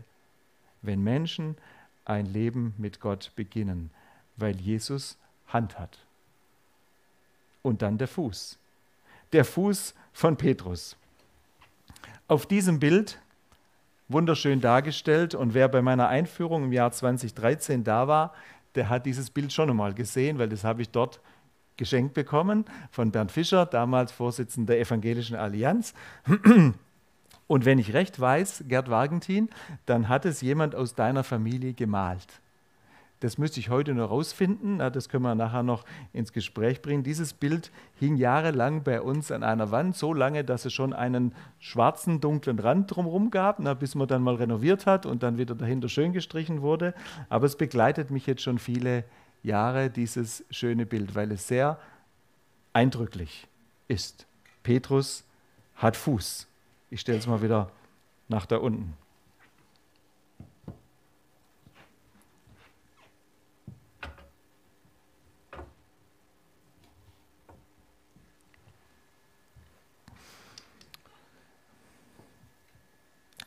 wenn 0.82 1.02
Menschen 1.02 1.56
ein 2.04 2.26
Leben 2.26 2.74
mit 2.76 3.00
Gott 3.00 3.32
beginnen, 3.34 3.90
weil 4.36 4.60
Jesus 4.60 5.16
Hand 5.48 5.78
hat. 5.78 5.98
Und 7.62 7.82
dann 7.82 7.98
der 7.98 8.08
Fuß. 8.08 8.58
Der 9.32 9.44
Fuß 9.44 9.94
von 10.12 10.36
Petrus. 10.36 10.96
Auf 12.28 12.46
diesem 12.46 12.78
Bild, 12.78 13.18
wunderschön 14.08 14.60
dargestellt, 14.60 15.34
und 15.34 15.54
wer 15.54 15.68
bei 15.68 15.82
meiner 15.82 16.08
Einführung 16.08 16.64
im 16.64 16.72
Jahr 16.72 16.92
2013 16.92 17.84
da 17.84 18.06
war, 18.06 18.34
der 18.74 18.88
hat 18.88 19.06
dieses 19.06 19.30
Bild 19.30 19.52
schon 19.52 19.70
einmal 19.70 19.94
gesehen, 19.94 20.38
weil 20.38 20.48
das 20.48 20.64
habe 20.64 20.82
ich 20.82 20.90
dort 20.90 21.20
geschenkt 21.76 22.14
bekommen 22.14 22.64
von 22.90 23.10
Bernd 23.10 23.32
Fischer, 23.32 23.66
damals 23.66 24.12
Vorsitzender 24.12 24.74
der 24.74 24.82
Evangelischen 24.82 25.36
Allianz. 25.36 25.94
Und 27.52 27.66
wenn 27.66 27.78
ich 27.78 27.92
recht 27.92 28.18
weiß, 28.18 28.64
Gerd 28.66 28.88
Wagentin, 28.88 29.50
dann 29.84 30.08
hat 30.08 30.24
es 30.24 30.40
jemand 30.40 30.74
aus 30.74 30.94
deiner 30.94 31.22
Familie 31.22 31.74
gemalt. 31.74 32.40
Das 33.20 33.36
müsste 33.36 33.60
ich 33.60 33.68
heute 33.68 33.92
noch 33.92 34.08
rausfinden, 34.08 34.78
das 34.78 35.10
können 35.10 35.24
wir 35.24 35.34
nachher 35.34 35.62
noch 35.62 35.84
ins 36.14 36.32
Gespräch 36.32 36.80
bringen. 36.80 37.02
Dieses 37.02 37.34
Bild 37.34 37.70
hing 38.00 38.16
jahrelang 38.16 38.84
bei 38.84 39.02
uns 39.02 39.30
an 39.30 39.42
einer 39.42 39.70
Wand, 39.70 39.96
so 39.96 40.14
lange, 40.14 40.44
dass 40.44 40.64
es 40.64 40.72
schon 40.72 40.94
einen 40.94 41.34
schwarzen, 41.58 42.22
dunklen 42.22 42.58
Rand 42.58 42.90
drumherum 42.96 43.30
gab, 43.30 43.58
bis 43.78 43.96
man 43.96 44.08
dann 44.08 44.22
mal 44.22 44.36
renoviert 44.36 44.86
hat 44.86 45.04
und 45.04 45.22
dann 45.22 45.36
wieder 45.36 45.54
dahinter 45.54 45.90
schön 45.90 46.14
gestrichen 46.14 46.62
wurde. 46.62 46.94
Aber 47.28 47.44
es 47.44 47.56
begleitet 47.56 48.10
mich 48.10 48.26
jetzt 48.26 48.40
schon 48.40 48.58
viele 48.58 49.04
Jahre, 49.42 49.90
dieses 49.90 50.42
schöne 50.48 50.86
Bild, 50.86 51.14
weil 51.14 51.30
es 51.30 51.48
sehr 51.48 51.78
eindrücklich 52.72 53.46
ist. 53.88 54.24
Petrus 54.62 55.24
hat 55.74 55.98
Fuß. 55.98 56.48
Ich 56.92 57.00
stelle 57.00 57.16
es 57.16 57.26
mal 57.26 57.40
wieder 57.40 57.70
nach 58.28 58.44
da 58.44 58.58
unten. 58.58 58.92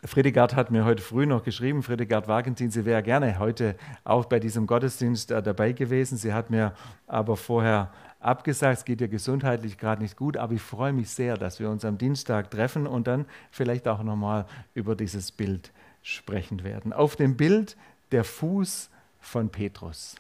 Fredegard 0.04 0.56
hat 0.56 0.72
mir 0.72 0.84
heute 0.84 1.04
früh 1.04 1.28
noch 1.28 1.44
geschrieben, 1.44 1.84
Fredegard 1.84 2.28
Wagentin, 2.28 2.72
sie 2.72 2.84
wäre 2.84 3.04
gerne 3.04 3.38
heute 3.38 3.76
auch 4.04 4.26
bei 4.26 4.40
diesem 4.40 4.66
Gottesdienst 4.66 5.30
äh, 5.30 5.44
dabei 5.44 5.74
gewesen. 5.74 6.18
Sie 6.18 6.34
hat 6.34 6.50
mir 6.50 6.74
aber 7.06 7.38
vorher 7.38 7.92
abgesagt, 8.26 8.80
es 8.80 8.86
geht 8.86 9.02
ihr 9.02 9.08
gesundheitlich 9.08 9.78
gerade 9.78 10.02
nicht 10.02 10.18
gut, 10.18 10.38
aber 10.38 10.54
ich 10.54 10.62
freue 10.62 10.94
mich 10.94 11.10
sehr, 11.10 11.38
dass 11.38 11.60
wir 11.60 11.70
uns 11.70 11.86
am 11.86 11.98
Dienstag 11.98 12.52
treffen 12.52 12.88
und 12.88 13.08
dann 13.08 13.26
vielleicht 13.52 13.88
auch 13.88 14.04
nochmal 14.04 14.46
über 14.74 14.96
dieses 14.96 15.32
Bild 15.32 15.72
sprechen 16.02 16.64
werden. 16.64 16.94
Auf 16.94 17.16
dem 17.16 17.38
Bild 17.38 17.78
der 18.12 18.24
Fuß 18.24 18.90
von 19.20 19.50
Petrus. 19.50 20.16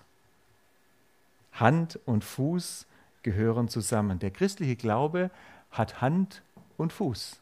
Hand 1.54 2.00
und 2.06 2.24
Fuß 2.24 2.86
gehören 3.24 3.70
zusammen. 3.70 4.20
Der 4.20 4.32
christliche 4.32 4.76
Glaube 4.76 5.32
hat 5.72 6.02
Hand 6.02 6.42
und 6.78 6.92
Fuß. 6.92 7.40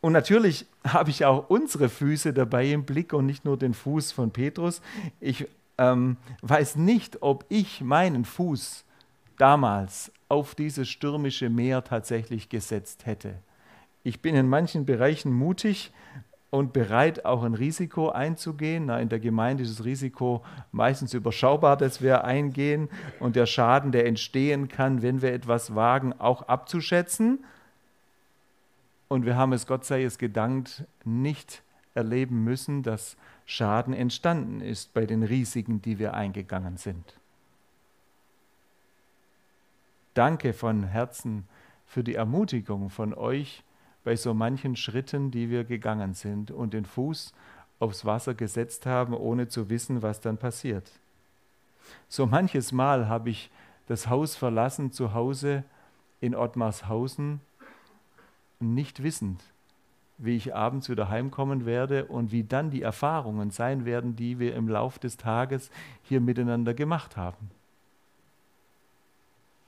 Und 0.00 0.12
natürlich 0.12 0.66
habe 0.86 1.10
ich 1.10 1.24
auch 1.24 1.48
unsere 1.48 1.88
Füße 1.88 2.32
dabei 2.32 2.66
im 2.70 2.84
Blick 2.84 3.12
und 3.12 3.26
nicht 3.26 3.44
nur 3.44 3.56
den 3.56 3.74
Fuß 3.74 4.12
von 4.12 4.30
Petrus. 4.30 4.82
Ich 5.20 5.46
ähm, 5.82 6.16
weiß 6.42 6.76
nicht, 6.76 7.22
ob 7.22 7.44
ich 7.48 7.80
meinen 7.80 8.24
Fuß 8.24 8.84
damals 9.36 10.12
auf 10.28 10.54
dieses 10.54 10.88
stürmische 10.88 11.50
Meer 11.50 11.82
tatsächlich 11.82 12.48
gesetzt 12.48 13.06
hätte. 13.06 13.34
Ich 14.04 14.22
bin 14.22 14.34
in 14.36 14.48
manchen 14.48 14.86
Bereichen 14.86 15.32
mutig 15.32 15.92
und 16.50 16.72
bereit, 16.72 17.24
auch 17.24 17.42
ein 17.42 17.54
Risiko 17.54 18.10
einzugehen. 18.10 18.86
Na, 18.86 19.00
in 19.00 19.08
der 19.08 19.20
Gemeinde 19.20 19.64
ist 19.64 19.78
das 19.78 19.84
Risiko 19.84 20.44
meistens 20.70 21.14
überschaubar, 21.14 21.76
dass 21.76 22.00
wir 22.00 22.24
eingehen 22.24 22.88
und 23.18 23.34
der 23.36 23.46
Schaden, 23.46 23.90
der 23.90 24.06
entstehen 24.06 24.68
kann, 24.68 25.02
wenn 25.02 25.22
wir 25.22 25.32
etwas 25.32 25.74
wagen, 25.74 26.12
auch 26.12 26.42
abzuschätzen. 26.42 27.44
Und 29.08 29.26
wir 29.26 29.36
haben 29.36 29.52
es, 29.52 29.66
Gott 29.66 29.84
sei 29.84 30.04
es 30.04 30.18
gedankt, 30.18 30.84
nicht 31.04 31.62
erleben 31.94 32.44
müssen, 32.44 32.82
dass 32.82 33.16
Schaden 33.46 33.94
entstanden 33.94 34.60
ist 34.60 34.94
bei 34.94 35.06
den 35.06 35.22
Risiken, 35.22 35.82
die 35.82 35.98
wir 35.98 36.14
eingegangen 36.14 36.76
sind. 36.76 37.16
Danke 40.14 40.52
von 40.52 40.84
Herzen 40.84 41.48
für 41.86 42.04
die 42.04 42.14
Ermutigung 42.14 42.90
von 42.90 43.14
euch 43.14 43.64
bei 44.04 44.16
so 44.16 44.34
manchen 44.34 44.76
Schritten, 44.76 45.30
die 45.30 45.50
wir 45.50 45.64
gegangen 45.64 46.14
sind 46.14 46.50
und 46.50 46.74
den 46.74 46.84
Fuß 46.84 47.32
aufs 47.78 48.04
Wasser 48.04 48.34
gesetzt 48.34 48.86
haben, 48.86 49.14
ohne 49.14 49.48
zu 49.48 49.68
wissen, 49.68 50.02
was 50.02 50.20
dann 50.20 50.38
passiert. 50.38 50.90
So 52.08 52.26
manches 52.26 52.72
Mal 52.72 53.08
habe 53.08 53.30
ich 53.30 53.50
das 53.86 54.08
Haus 54.08 54.36
verlassen 54.36 54.92
zu 54.92 55.14
Hause 55.14 55.64
in 56.20 56.34
Ottmarshausen, 56.34 57.40
nicht 58.60 59.02
wissend, 59.02 59.42
wie 60.24 60.36
ich 60.36 60.54
abends 60.54 60.88
wieder 60.88 61.08
heimkommen 61.08 61.66
werde 61.66 62.06
und 62.06 62.30
wie 62.30 62.44
dann 62.44 62.70
die 62.70 62.82
Erfahrungen 62.82 63.50
sein 63.50 63.84
werden, 63.84 64.14
die 64.14 64.38
wir 64.38 64.54
im 64.54 64.68
Lauf 64.68 64.98
des 64.98 65.16
Tages 65.16 65.70
hier 66.02 66.20
miteinander 66.20 66.74
gemacht 66.74 67.16
haben. 67.16 67.50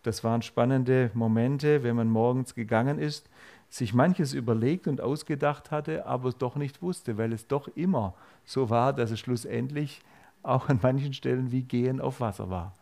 Das 0.05 0.23
waren 0.23 0.43
spannende 0.43 1.11
Momente, 1.15 1.83
wenn 1.83 1.97
man 1.97 2.09
morgens 2.09 2.55
gegangen 2.55 2.99
ist, 2.99 3.29
sich 3.71 3.95
manches 3.95 4.35
überlegt 4.35 4.87
und 4.87 5.01
ausgedacht 5.01 5.71
hatte, 5.71 6.07
aber 6.07 6.29
es 6.29 6.37
doch 6.37 6.55
nicht 6.55 6.83
wusste, 6.83 7.19
weil 7.19 7.33
es 7.33 7.49
doch 7.49 7.69
immer 7.75 8.15
so 8.45 8.71
war, 8.71 8.93
dass 8.93 9.11
es 9.11 9.19
schlussendlich 9.19 10.03
auch 10.45 10.69
an 10.69 10.79
manchen 10.83 11.15
Stellen 11.15 11.51
wie 11.51 11.63
Gehen 11.63 12.01
auf 12.01 12.21
Wasser 12.21 12.51
war. 12.51 12.75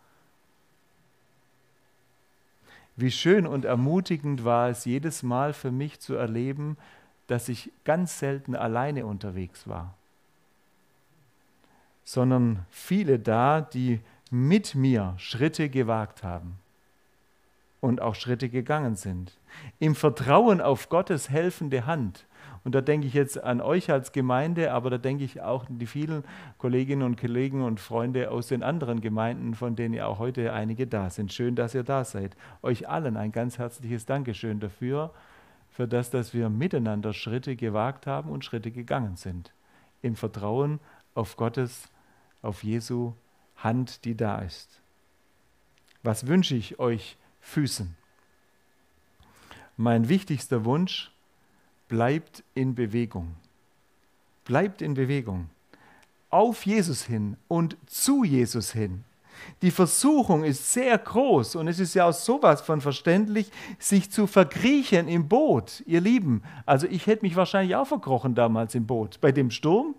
Wie 2.95 3.09
schön 3.09 3.47
und 3.47 3.65
ermutigend 3.65 4.45
war 4.45 4.69
es 4.69 4.85
jedes 4.85 5.23
Mal 5.23 5.53
für 5.53 5.71
mich 5.71 5.99
zu 5.99 6.13
erleben, 6.13 6.77
dass 7.27 7.49
ich 7.49 7.71
ganz 7.83 8.19
selten 8.19 8.55
alleine 8.55 9.05
unterwegs 9.05 9.67
war. 9.67 9.95
sondern 12.03 12.65
viele 12.69 13.19
da, 13.19 13.61
die 13.61 14.01
mit 14.29 14.75
mir 14.75 15.13
Schritte 15.17 15.69
gewagt 15.69 16.23
haben 16.23 16.57
und 17.81 18.01
auch 18.01 18.15
Schritte 18.15 18.49
gegangen 18.49 18.95
sind. 18.95 19.37
Im 19.79 19.95
Vertrauen 19.95 20.61
auf 20.61 20.89
Gottes 20.89 21.29
helfende 21.29 21.85
Hand. 21.85 22.25
Und 22.63 22.75
da 22.75 22.81
denke 22.81 23.07
ich 23.07 23.13
jetzt 23.13 23.43
an 23.43 23.59
euch 23.59 23.91
als 23.91 24.13
Gemeinde, 24.13 24.71
aber 24.71 24.89
da 24.89 24.97
denke 24.97 25.25
ich 25.25 25.41
auch 25.41 25.67
an 25.69 25.79
die 25.79 25.85
vielen 25.85 26.23
Kolleginnen 26.57 27.03
und 27.03 27.19
Kollegen 27.19 27.61
und 27.61 27.79
Freunde 27.79 28.31
aus 28.31 28.47
den 28.47 28.63
anderen 28.63 29.01
Gemeinden, 29.01 29.53
von 29.53 29.75
denen 29.75 29.93
ja 29.93 30.07
auch 30.07 30.17
heute 30.17 30.53
einige 30.53 30.87
da 30.87 31.09
sind. 31.09 31.33
Schön, 31.33 31.55
dass 31.55 31.75
ihr 31.75 31.83
da 31.83 32.05
seid. 32.05 32.37
Euch 32.61 32.87
allen 32.87 33.17
ein 33.17 33.33
ganz 33.33 33.59
herzliches 33.59 34.05
Dankeschön 34.05 34.61
dafür, 34.61 35.11
für 35.73 35.87
das, 35.87 36.09
dass 36.09 36.33
wir 36.33 36.49
miteinander 36.49 37.13
Schritte 37.13 37.55
gewagt 37.55 38.07
haben 38.07 38.29
und 38.29 38.45
Schritte 38.45 38.71
gegangen 38.71 39.17
sind. 39.17 39.51
Im 40.01 40.15
Vertrauen 40.15 40.79
auf 41.15 41.35
Gottes, 41.35 41.89
auf 42.41 42.63
Jesu 42.63 43.13
Hand, 43.57 44.05
die 44.05 44.15
da 44.15 44.39
ist. 44.39 44.81
Was 46.03 46.27
wünsche 46.27 46.55
ich 46.55 46.79
euch 46.79 47.17
Füßen. 47.43 47.95
Mein 49.77 50.09
wichtigster 50.09 50.65
Wunsch 50.65 51.11
bleibt 51.87 52.43
in 52.55 52.73
Bewegung. 52.73 53.35
Bleibt 54.45 54.81
in 54.81 54.95
Bewegung. 54.95 55.49
Auf 56.29 56.65
Jesus 56.65 57.03
hin 57.03 57.37
und 57.47 57.77
zu 57.85 58.23
Jesus 58.23 58.71
hin. 58.71 59.03
Die 59.61 59.71
Versuchung 59.71 60.43
ist 60.43 60.73
sehr 60.73 60.97
groß 60.97 61.55
und 61.55 61.67
es 61.67 61.79
ist 61.79 61.93
ja 61.93 62.05
auch 62.05 62.13
sowas 62.13 62.61
von 62.61 62.81
verständlich, 62.81 63.51
sich 63.79 64.11
zu 64.11 64.27
verkriechen 64.27 65.07
im 65.07 65.27
Boot, 65.27 65.83
ihr 65.85 66.01
Lieben. 66.01 66.43
Also 66.65 66.87
ich 66.87 67.07
hätte 67.07 67.23
mich 67.23 67.35
wahrscheinlich 67.35 67.75
auch 67.75 67.87
verkrochen 67.87 68.35
damals 68.35 68.75
im 68.75 68.85
Boot. 68.85 69.19
Bei 69.21 69.31
dem 69.31 69.51
Sturm. 69.51 69.95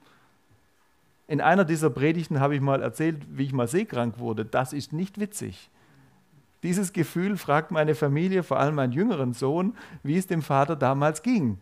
In 1.27 1.41
einer 1.41 1.65
dieser 1.65 1.89
Predigten 1.89 2.41
habe 2.41 2.55
ich 2.55 2.61
mal 2.61 2.83
erzählt, 2.83 3.23
wie 3.31 3.45
ich 3.45 3.53
mal 3.53 3.69
seekrank 3.69 4.19
wurde. 4.19 4.45
Das 4.45 4.75
ist 4.75 4.93
nicht 4.93 5.19
witzig. 5.19 5.71
Dieses 6.63 6.93
Gefühl 6.93 7.37
fragt 7.37 7.71
meine 7.71 7.95
Familie, 7.95 8.43
vor 8.43 8.59
allem 8.59 8.75
meinen 8.75 8.93
jüngeren 8.93 9.35
Sohn, 9.35 9.77
wie 10.03 10.17
es 10.17 10.27
dem 10.27 10.43
Vater 10.43 10.77
damals 10.77 11.23
ging. 11.23 11.59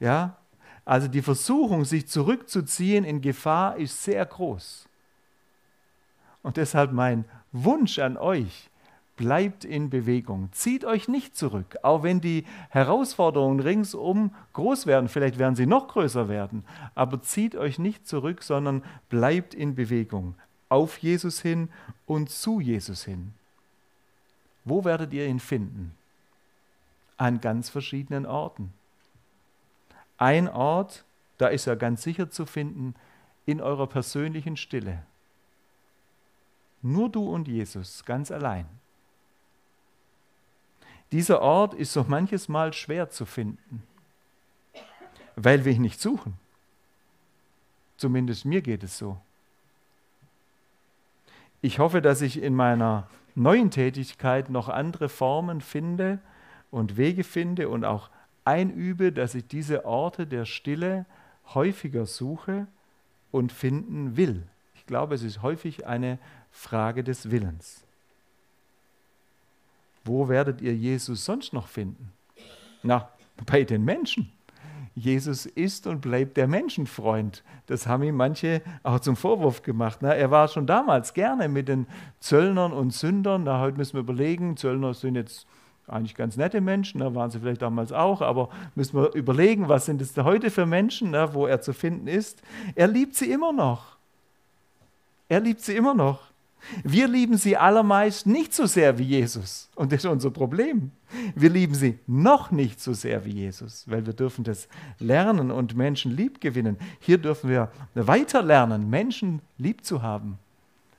Ja? 0.00 0.36
Also 0.86 1.08
die 1.08 1.20
Versuchung, 1.20 1.84
sich 1.84 2.06
zurückzuziehen 2.06 3.04
in 3.04 3.20
Gefahr, 3.20 3.76
ist 3.76 4.02
sehr 4.04 4.24
groß. 4.24 4.88
Und 6.46 6.58
deshalb 6.58 6.92
mein 6.92 7.24
Wunsch 7.50 7.98
an 7.98 8.16
euch, 8.16 8.70
bleibt 9.16 9.64
in 9.64 9.90
Bewegung. 9.90 10.48
Zieht 10.52 10.84
euch 10.84 11.08
nicht 11.08 11.36
zurück, 11.36 11.74
auch 11.82 12.04
wenn 12.04 12.20
die 12.20 12.44
Herausforderungen 12.68 13.58
ringsum 13.58 14.32
groß 14.52 14.86
werden. 14.86 15.08
Vielleicht 15.08 15.40
werden 15.40 15.56
sie 15.56 15.66
noch 15.66 15.88
größer 15.88 16.28
werden. 16.28 16.64
Aber 16.94 17.20
zieht 17.20 17.56
euch 17.56 17.80
nicht 17.80 18.06
zurück, 18.06 18.44
sondern 18.44 18.84
bleibt 19.08 19.54
in 19.54 19.74
Bewegung. 19.74 20.36
Auf 20.68 20.98
Jesus 20.98 21.40
hin 21.40 21.68
und 22.06 22.30
zu 22.30 22.60
Jesus 22.60 23.02
hin. 23.02 23.34
Wo 24.64 24.84
werdet 24.84 25.12
ihr 25.12 25.26
ihn 25.26 25.40
finden? 25.40 25.96
An 27.16 27.40
ganz 27.40 27.70
verschiedenen 27.70 28.24
Orten. 28.24 28.72
Ein 30.16 30.46
Ort, 30.46 31.04
da 31.38 31.48
ist 31.48 31.66
er 31.66 31.74
ganz 31.74 32.04
sicher 32.04 32.30
zu 32.30 32.46
finden, 32.46 32.94
in 33.46 33.60
eurer 33.60 33.88
persönlichen 33.88 34.56
Stille. 34.56 35.02
Nur 36.86 37.08
du 37.08 37.28
und 37.28 37.48
Jesus, 37.48 38.04
ganz 38.04 38.30
allein. 38.30 38.64
Dieser 41.10 41.42
Ort 41.42 41.74
ist 41.74 41.92
so 41.92 42.04
manches 42.04 42.48
Mal 42.48 42.72
schwer 42.72 43.10
zu 43.10 43.26
finden, 43.26 43.82
weil 45.34 45.64
wir 45.64 45.72
ihn 45.72 45.82
nicht 45.82 46.00
suchen. 46.00 46.34
Zumindest 47.96 48.44
mir 48.44 48.62
geht 48.62 48.84
es 48.84 48.98
so. 48.98 49.18
Ich 51.60 51.80
hoffe, 51.80 52.00
dass 52.00 52.22
ich 52.22 52.40
in 52.40 52.54
meiner 52.54 53.08
neuen 53.34 53.72
Tätigkeit 53.72 54.48
noch 54.48 54.68
andere 54.68 55.08
Formen 55.08 55.62
finde 55.62 56.20
und 56.70 56.96
Wege 56.96 57.24
finde 57.24 57.68
und 57.68 57.84
auch 57.84 58.10
einübe, 58.44 59.10
dass 59.10 59.34
ich 59.34 59.48
diese 59.48 59.84
Orte 59.84 60.24
der 60.24 60.44
Stille 60.44 61.04
häufiger 61.52 62.06
suche 62.06 62.68
und 63.32 63.50
finden 63.50 64.16
will. 64.16 64.44
Ich 64.76 64.86
glaube, 64.86 65.16
es 65.16 65.24
ist 65.24 65.42
häufig 65.42 65.84
eine 65.84 66.20
Frage 66.56 67.04
des 67.04 67.30
Willens. 67.30 67.84
Wo 70.04 70.28
werdet 70.28 70.60
ihr 70.62 70.74
Jesus 70.74 71.24
sonst 71.24 71.52
noch 71.52 71.68
finden? 71.68 72.12
Na, 72.82 73.08
bei 73.44 73.64
den 73.64 73.84
Menschen. 73.84 74.32
Jesus 74.94 75.44
ist 75.44 75.86
und 75.86 76.00
bleibt 76.00 76.38
der 76.38 76.48
Menschenfreund. 76.48 77.44
Das 77.66 77.86
haben 77.86 78.02
ihm 78.04 78.16
manche 78.16 78.62
auch 78.82 79.00
zum 79.00 79.14
Vorwurf 79.14 79.62
gemacht. 79.62 79.98
Na, 80.00 80.14
er 80.14 80.30
war 80.30 80.48
schon 80.48 80.66
damals 80.66 81.12
gerne 81.12 81.48
mit 81.48 81.68
den 81.68 81.86
Zöllnern 82.20 82.72
und 82.72 82.92
Sündern. 82.92 83.44
Na, 83.44 83.60
heute 83.60 83.76
müssen 83.76 83.94
wir 83.94 84.00
überlegen, 84.00 84.56
Zöllner 84.56 84.94
sind 84.94 85.16
jetzt 85.16 85.46
eigentlich 85.86 86.14
ganz 86.14 86.36
nette 86.36 86.60
Menschen, 86.60 87.00
da 87.00 87.14
waren 87.14 87.30
sie 87.30 87.38
vielleicht 87.38 87.62
damals 87.62 87.92
auch, 87.92 88.20
aber 88.20 88.48
müssen 88.74 89.00
wir 89.00 89.14
überlegen, 89.14 89.68
was 89.68 89.86
sind 89.86 90.00
es 90.00 90.16
heute 90.16 90.50
für 90.50 90.66
Menschen, 90.66 91.12
na, 91.12 91.32
wo 91.32 91.46
er 91.46 91.60
zu 91.60 91.72
finden 91.72 92.08
ist. 92.08 92.42
Er 92.74 92.88
liebt 92.88 93.14
sie 93.14 93.30
immer 93.30 93.52
noch. 93.52 93.96
Er 95.28 95.40
liebt 95.40 95.60
sie 95.60 95.76
immer 95.76 95.94
noch. 95.94 96.25
Wir 96.82 97.06
lieben 97.06 97.36
sie 97.36 97.56
allermeist 97.56 98.26
nicht 98.26 98.54
so 98.54 98.66
sehr 98.66 98.98
wie 98.98 99.04
Jesus. 99.04 99.70
Und 99.74 99.92
das 99.92 100.04
ist 100.04 100.10
unser 100.10 100.30
Problem. 100.30 100.90
Wir 101.34 101.50
lieben 101.50 101.74
sie 101.74 101.98
noch 102.06 102.50
nicht 102.50 102.80
so 102.80 102.92
sehr 102.92 103.24
wie 103.24 103.32
Jesus, 103.32 103.84
weil 103.88 104.04
wir 104.04 104.12
dürfen 104.12 104.44
das 104.44 104.68
lernen 104.98 105.50
und 105.50 105.76
Menschen 105.76 106.16
lieb 106.16 106.40
gewinnen. 106.40 106.76
Hier 107.00 107.18
dürfen 107.18 107.50
wir 107.50 107.70
weiter 107.94 108.42
lernen, 108.42 108.90
Menschen 108.90 109.42
lieb 109.58 109.84
zu 109.84 110.02
haben. 110.02 110.38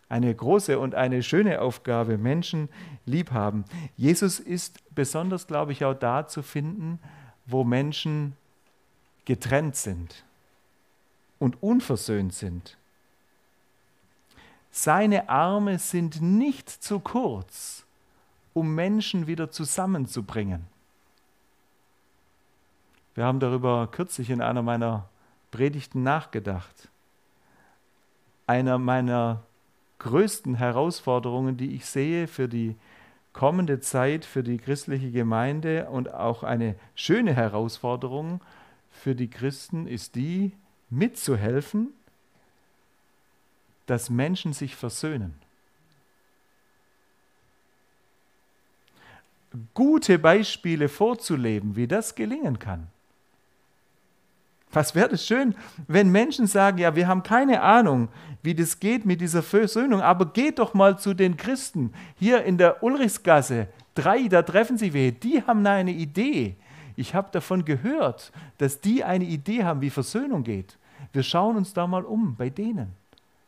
Eine 0.09 0.33
große 0.33 0.79
und 0.79 0.95
eine 0.95 1.21
schöne 1.21 1.59
Aufgabe, 1.59 2.17
Menschen 2.17 2.69
lieb 3.05 3.31
haben. 3.31 3.65
Jesus 3.97 4.39
ist 4.39 4.79
besonders, 4.95 5.47
glaube 5.47 5.73
ich, 5.73 5.83
auch 5.83 5.95
da 5.95 6.27
zu 6.27 6.43
finden, 6.43 6.99
wo 7.45 7.65
Menschen 7.65 8.33
getrennt 9.25 9.75
sind 9.75 10.23
und 11.39 11.61
unversöhnt 11.61 12.33
sind. 12.33 12.77
Seine 14.79 15.27
Arme 15.27 15.79
sind 15.79 16.21
nicht 16.21 16.69
zu 16.69 16.99
kurz, 16.99 17.83
um 18.53 18.75
Menschen 18.75 19.25
wieder 19.25 19.49
zusammenzubringen. 19.49 20.67
Wir 23.15 23.25
haben 23.25 23.39
darüber 23.39 23.87
kürzlich 23.87 24.29
in 24.29 24.39
einer 24.39 24.61
meiner 24.61 25.09
Predigten 25.49 26.03
nachgedacht. 26.03 26.89
Einer 28.45 28.77
meiner 28.77 29.41
größten 29.97 30.53
Herausforderungen, 30.53 31.57
die 31.57 31.73
ich 31.73 31.87
sehe 31.87 32.27
für 32.27 32.47
die 32.47 32.75
kommende 33.33 33.79
Zeit, 33.79 34.25
für 34.25 34.43
die 34.43 34.59
christliche 34.59 35.09
Gemeinde 35.09 35.89
und 35.89 36.13
auch 36.13 36.43
eine 36.43 36.75
schöne 36.93 37.33
Herausforderung 37.33 38.41
für 38.91 39.15
die 39.15 39.27
Christen 39.27 39.87
ist 39.87 40.13
die, 40.13 40.51
mitzuhelfen, 40.91 41.95
dass 43.87 44.09
Menschen 44.09 44.53
sich 44.53 44.75
versöhnen. 44.75 45.33
Gute 49.73 50.19
Beispiele 50.19 50.87
vorzuleben, 50.87 51.75
wie 51.75 51.87
das 51.87 52.13
gelingen 52.13 52.59
kann. 52.59 52.87
Was 54.71 54.93
wäre 54.93 55.09
das 55.09 55.25
schön, 55.25 55.55
wenn 55.87 56.11
Menschen 56.11 56.45
sagen, 56.45 56.77
ja, 56.77 56.95
wir 56.95 57.07
haben 57.07 57.23
keine 57.23 57.61
Ahnung, 57.61 58.09
wie 58.43 58.53
das 58.53 58.79
geht 58.79 59.05
mit 59.05 59.21
dieser 59.21 59.41
Versöhnung, 59.41 60.01
aber 60.01 60.27
geht 60.33 60.59
doch 60.59 60.73
mal 60.73 60.99
zu 60.99 61.13
den 61.13 61.37
Christen 61.37 61.93
hier 62.19 62.43
in 62.43 62.57
der 62.57 62.83
Ulrichsgasse. 62.83 63.69
Drei, 63.95 64.27
da 64.27 64.43
treffen 64.43 64.77
sie 64.77 64.93
welche, 64.93 65.13
die 65.13 65.41
haben 65.41 65.65
eine 65.65 65.91
Idee. 65.91 66.57
Ich 66.97 67.15
habe 67.15 67.29
davon 67.31 67.63
gehört, 67.63 68.31
dass 68.57 68.81
die 68.81 69.03
eine 69.03 69.23
Idee 69.23 69.63
haben, 69.63 69.81
wie 69.81 69.89
Versöhnung 69.89 70.43
geht. 70.43 70.77
Wir 71.13 71.23
schauen 71.23 71.55
uns 71.55 71.73
da 71.73 71.87
mal 71.87 72.03
um 72.03 72.35
bei 72.35 72.49
denen. 72.49 72.93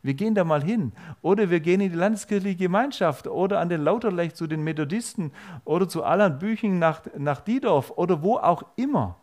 Wir 0.02 0.14
gehen 0.14 0.34
da 0.34 0.44
mal 0.44 0.62
hin. 0.62 0.92
Oder 1.22 1.50
wir 1.50 1.60
gehen 1.60 1.80
in 1.80 1.90
die 1.90 1.98
landeskirchliche 1.98 2.56
Gemeinschaft 2.56 3.26
oder 3.26 3.60
an 3.60 3.68
den 3.68 3.82
Lauterlech 3.82 4.34
zu 4.34 4.46
den 4.46 4.62
Methodisten 4.62 5.30
oder 5.64 5.88
zu 5.88 6.04
Alan 6.04 6.38
Büching 6.38 6.78
nach, 6.78 7.02
nach 7.18 7.40
Diedorf 7.40 7.92
oder 7.96 8.22
wo 8.22 8.36
auch 8.36 8.62
immer, 8.76 9.16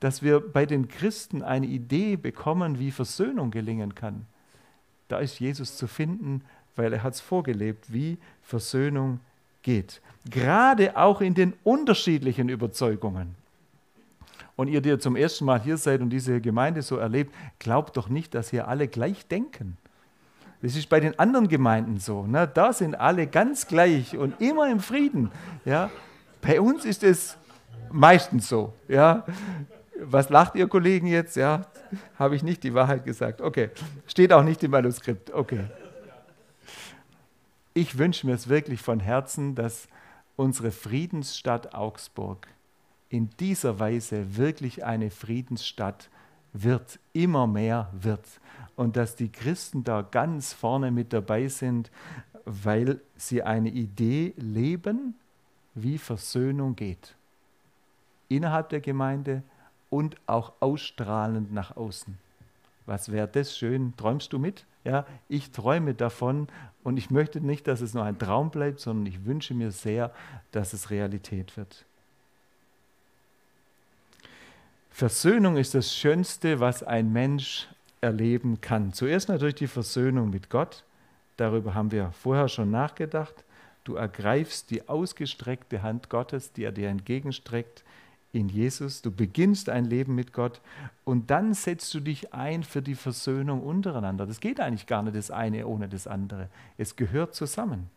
dass 0.00 0.22
wir 0.22 0.40
bei 0.40 0.66
den 0.66 0.88
Christen 0.88 1.42
eine 1.42 1.66
Idee 1.66 2.16
bekommen, 2.16 2.78
wie 2.78 2.90
Versöhnung 2.90 3.50
gelingen 3.50 3.94
kann. 3.94 4.26
Da 5.08 5.18
ist 5.18 5.40
Jesus 5.40 5.76
zu 5.76 5.86
finden, 5.86 6.42
weil 6.76 6.92
er 6.92 7.02
hat 7.02 7.14
es 7.14 7.20
vorgelebt, 7.20 7.92
wie 7.92 8.18
Versöhnung 8.42 9.20
geht. 9.62 10.00
Gerade 10.30 10.96
auch 10.96 11.20
in 11.20 11.34
den 11.34 11.54
unterschiedlichen 11.64 12.48
Überzeugungen. 12.48 13.34
Und 14.56 14.68
ihr, 14.68 14.80
die 14.80 14.98
zum 14.98 15.16
ersten 15.16 15.44
Mal 15.44 15.60
hier 15.60 15.76
seid 15.76 16.00
und 16.00 16.10
diese 16.10 16.40
Gemeinde 16.40 16.82
so 16.82 16.96
erlebt, 16.96 17.34
glaubt 17.58 17.96
doch 17.96 18.08
nicht, 18.08 18.34
dass 18.34 18.50
hier 18.50 18.68
alle 18.68 18.86
gleich 18.86 19.26
denken. 19.26 19.76
Das 20.64 20.76
ist 20.76 20.88
bei 20.88 20.98
den 20.98 21.18
anderen 21.18 21.46
Gemeinden 21.46 21.98
so. 21.98 22.26
Ne? 22.26 22.48
Da 22.48 22.72
sind 22.72 22.94
alle 22.94 23.26
ganz 23.26 23.66
gleich 23.66 24.16
und 24.16 24.40
immer 24.40 24.70
im 24.70 24.80
Frieden. 24.80 25.30
Ja? 25.66 25.90
Bei 26.40 26.58
uns 26.58 26.86
ist 26.86 27.04
es 27.04 27.36
meistens 27.92 28.48
so. 28.48 28.72
Ja? 28.88 29.26
Was 30.00 30.30
lacht 30.30 30.54
ihr 30.54 30.66
Kollegen 30.66 31.06
jetzt? 31.06 31.36
Ja, 31.36 31.66
habe 32.18 32.34
ich 32.34 32.42
nicht 32.42 32.62
die 32.62 32.72
Wahrheit 32.72 33.04
gesagt. 33.04 33.42
Okay, 33.42 33.68
steht 34.06 34.32
auch 34.32 34.42
nicht 34.42 34.64
im 34.64 34.70
Manuskript. 34.70 35.34
Okay. 35.34 35.64
Ich 37.74 37.98
wünsche 37.98 38.26
mir 38.26 38.32
es 38.32 38.48
wirklich 38.48 38.80
von 38.80 39.00
Herzen, 39.00 39.54
dass 39.54 39.86
unsere 40.34 40.70
Friedensstadt 40.70 41.74
Augsburg 41.74 42.46
in 43.10 43.28
dieser 43.38 43.78
Weise 43.80 44.38
wirklich 44.38 44.82
eine 44.82 45.10
Friedensstadt 45.10 46.08
wird, 46.54 46.98
immer 47.12 47.46
mehr 47.46 47.90
wird. 47.92 48.26
Und 48.76 48.96
dass 48.96 49.14
die 49.14 49.30
Christen 49.30 49.84
da 49.84 50.00
ganz 50.02 50.54
vorne 50.54 50.90
mit 50.90 51.12
dabei 51.12 51.48
sind, 51.48 51.90
weil 52.46 53.00
sie 53.16 53.42
eine 53.42 53.68
Idee 53.68 54.32
leben, 54.36 55.14
wie 55.74 55.98
Versöhnung 55.98 56.76
geht. 56.76 57.14
Innerhalb 58.28 58.70
der 58.70 58.80
Gemeinde 58.80 59.42
und 59.90 60.16
auch 60.26 60.52
ausstrahlend 60.60 61.52
nach 61.52 61.76
außen. 61.76 62.18
Was 62.86 63.10
wäre 63.10 63.28
das 63.28 63.56
schön? 63.56 63.94
Träumst 63.96 64.32
du 64.32 64.38
mit? 64.38 64.66
Ja, 64.84 65.06
ich 65.28 65.50
träume 65.50 65.94
davon 65.94 66.48
und 66.82 66.98
ich 66.98 67.10
möchte 67.10 67.40
nicht, 67.40 67.66
dass 67.66 67.80
es 67.80 67.94
nur 67.94 68.04
ein 68.04 68.18
Traum 68.18 68.50
bleibt, 68.50 68.80
sondern 68.80 69.06
ich 69.06 69.24
wünsche 69.24 69.54
mir 69.54 69.70
sehr, 69.70 70.12
dass 70.52 70.74
es 70.74 70.90
Realität 70.90 71.56
wird. 71.56 71.86
Versöhnung 74.94 75.56
ist 75.56 75.74
das 75.74 75.92
Schönste, 75.92 76.60
was 76.60 76.84
ein 76.84 77.12
Mensch 77.12 77.66
erleben 78.00 78.60
kann. 78.60 78.92
Zuerst 78.92 79.28
natürlich 79.28 79.56
die 79.56 79.66
Versöhnung 79.66 80.30
mit 80.30 80.50
Gott. 80.50 80.84
Darüber 81.36 81.74
haben 81.74 81.90
wir 81.90 82.12
vorher 82.12 82.46
schon 82.46 82.70
nachgedacht. 82.70 83.34
Du 83.82 83.96
ergreifst 83.96 84.70
die 84.70 84.88
ausgestreckte 84.88 85.82
Hand 85.82 86.10
Gottes, 86.10 86.52
die 86.52 86.62
er 86.62 86.70
dir 86.70 86.90
entgegenstreckt 86.90 87.82
in 88.32 88.48
Jesus. 88.48 89.02
Du 89.02 89.10
beginnst 89.10 89.68
ein 89.68 89.84
Leben 89.84 90.14
mit 90.14 90.32
Gott 90.32 90.60
und 91.02 91.28
dann 91.28 91.54
setzt 91.54 91.92
du 91.92 91.98
dich 91.98 92.32
ein 92.32 92.62
für 92.62 92.80
die 92.80 92.94
Versöhnung 92.94 93.64
untereinander. 93.64 94.26
Das 94.26 94.38
geht 94.38 94.60
eigentlich 94.60 94.86
gar 94.86 95.02
nicht 95.02 95.16
das 95.16 95.32
eine 95.32 95.66
ohne 95.66 95.88
das 95.88 96.06
andere. 96.06 96.48
Es 96.78 96.94
gehört 96.94 97.34
zusammen. 97.34 97.90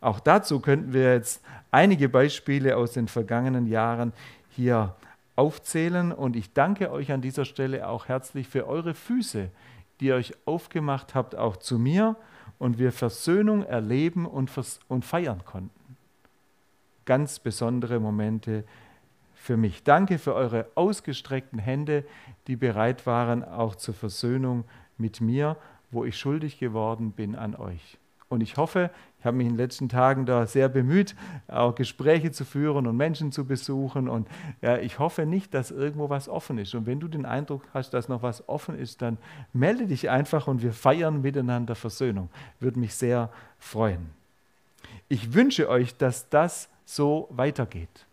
Auch 0.00 0.18
dazu 0.18 0.58
könnten 0.58 0.94
wir 0.94 1.14
jetzt 1.14 1.44
einige 1.70 2.08
Beispiele 2.08 2.76
aus 2.76 2.90
den 2.90 3.06
vergangenen 3.06 3.68
Jahren 3.68 4.12
hier 4.50 4.96
aufzählen 5.42 6.12
und 6.12 6.36
ich 6.36 6.52
danke 6.52 6.92
euch 6.92 7.10
an 7.10 7.20
dieser 7.20 7.44
Stelle 7.44 7.88
auch 7.88 8.06
herzlich 8.06 8.46
für 8.46 8.68
eure 8.68 8.94
Füße, 8.94 9.50
die 9.98 10.06
ihr 10.06 10.14
euch 10.14 10.34
aufgemacht 10.44 11.16
habt, 11.16 11.34
auch 11.34 11.56
zu 11.56 11.80
mir 11.80 12.14
und 12.60 12.78
wir 12.78 12.92
Versöhnung 12.92 13.64
erleben 13.64 14.24
und, 14.24 14.52
und 14.86 15.04
feiern 15.04 15.44
konnten. 15.44 15.96
Ganz 17.06 17.40
besondere 17.40 17.98
Momente 17.98 18.62
für 19.34 19.56
mich. 19.56 19.82
Danke 19.82 20.18
für 20.18 20.36
eure 20.36 20.68
ausgestreckten 20.76 21.58
Hände, 21.58 22.04
die 22.46 22.54
bereit 22.54 23.04
waren, 23.04 23.42
auch 23.42 23.74
zur 23.74 23.94
Versöhnung 23.94 24.62
mit 24.96 25.20
mir, 25.20 25.56
wo 25.90 26.04
ich 26.04 26.16
schuldig 26.16 26.60
geworden 26.60 27.10
bin 27.10 27.34
an 27.34 27.56
euch. 27.56 27.98
Und 28.32 28.40
ich 28.40 28.56
hoffe, 28.56 28.90
ich 29.18 29.26
habe 29.26 29.36
mich 29.36 29.46
in 29.46 29.52
den 29.52 29.58
letzten 29.58 29.90
Tagen 29.90 30.24
da 30.24 30.46
sehr 30.46 30.70
bemüht, 30.70 31.14
auch 31.48 31.74
Gespräche 31.74 32.32
zu 32.32 32.46
führen 32.46 32.86
und 32.86 32.96
Menschen 32.96 33.30
zu 33.30 33.44
besuchen. 33.44 34.08
Und 34.08 34.26
ja, 34.62 34.78
ich 34.78 34.98
hoffe 34.98 35.26
nicht, 35.26 35.52
dass 35.52 35.70
irgendwo 35.70 36.08
was 36.08 36.30
offen 36.30 36.56
ist. 36.56 36.74
Und 36.74 36.86
wenn 36.86 36.98
du 36.98 37.08
den 37.08 37.26
Eindruck 37.26 37.62
hast, 37.74 37.90
dass 37.90 38.08
noch 38.08 38.22
was 38.22 38.48
offen 38.48 38.78
ist, 38.78 39.02
dann 39.02 39.18
melde 39.52 39.86
dich 39.86 40.08
einfach 40.08 40.48
und 40.48 40.62
wir 40.62 40.72
feiern 40.72 41.20
miteinander 41.20 41.74
Versöhnung. 41.74 42.30
Würde 42.58 42.80
mich 42.80 42.94
sehr 42.94 43.28
freuen. 43.58 44.10
Ich 45.10 45.34
wünsche 45.34 45.68
euch, 45.68 45.94
dass 45.94 46.30
das 46.30 46.70
so 46.86 47.28
weitergeht 47.30 48.06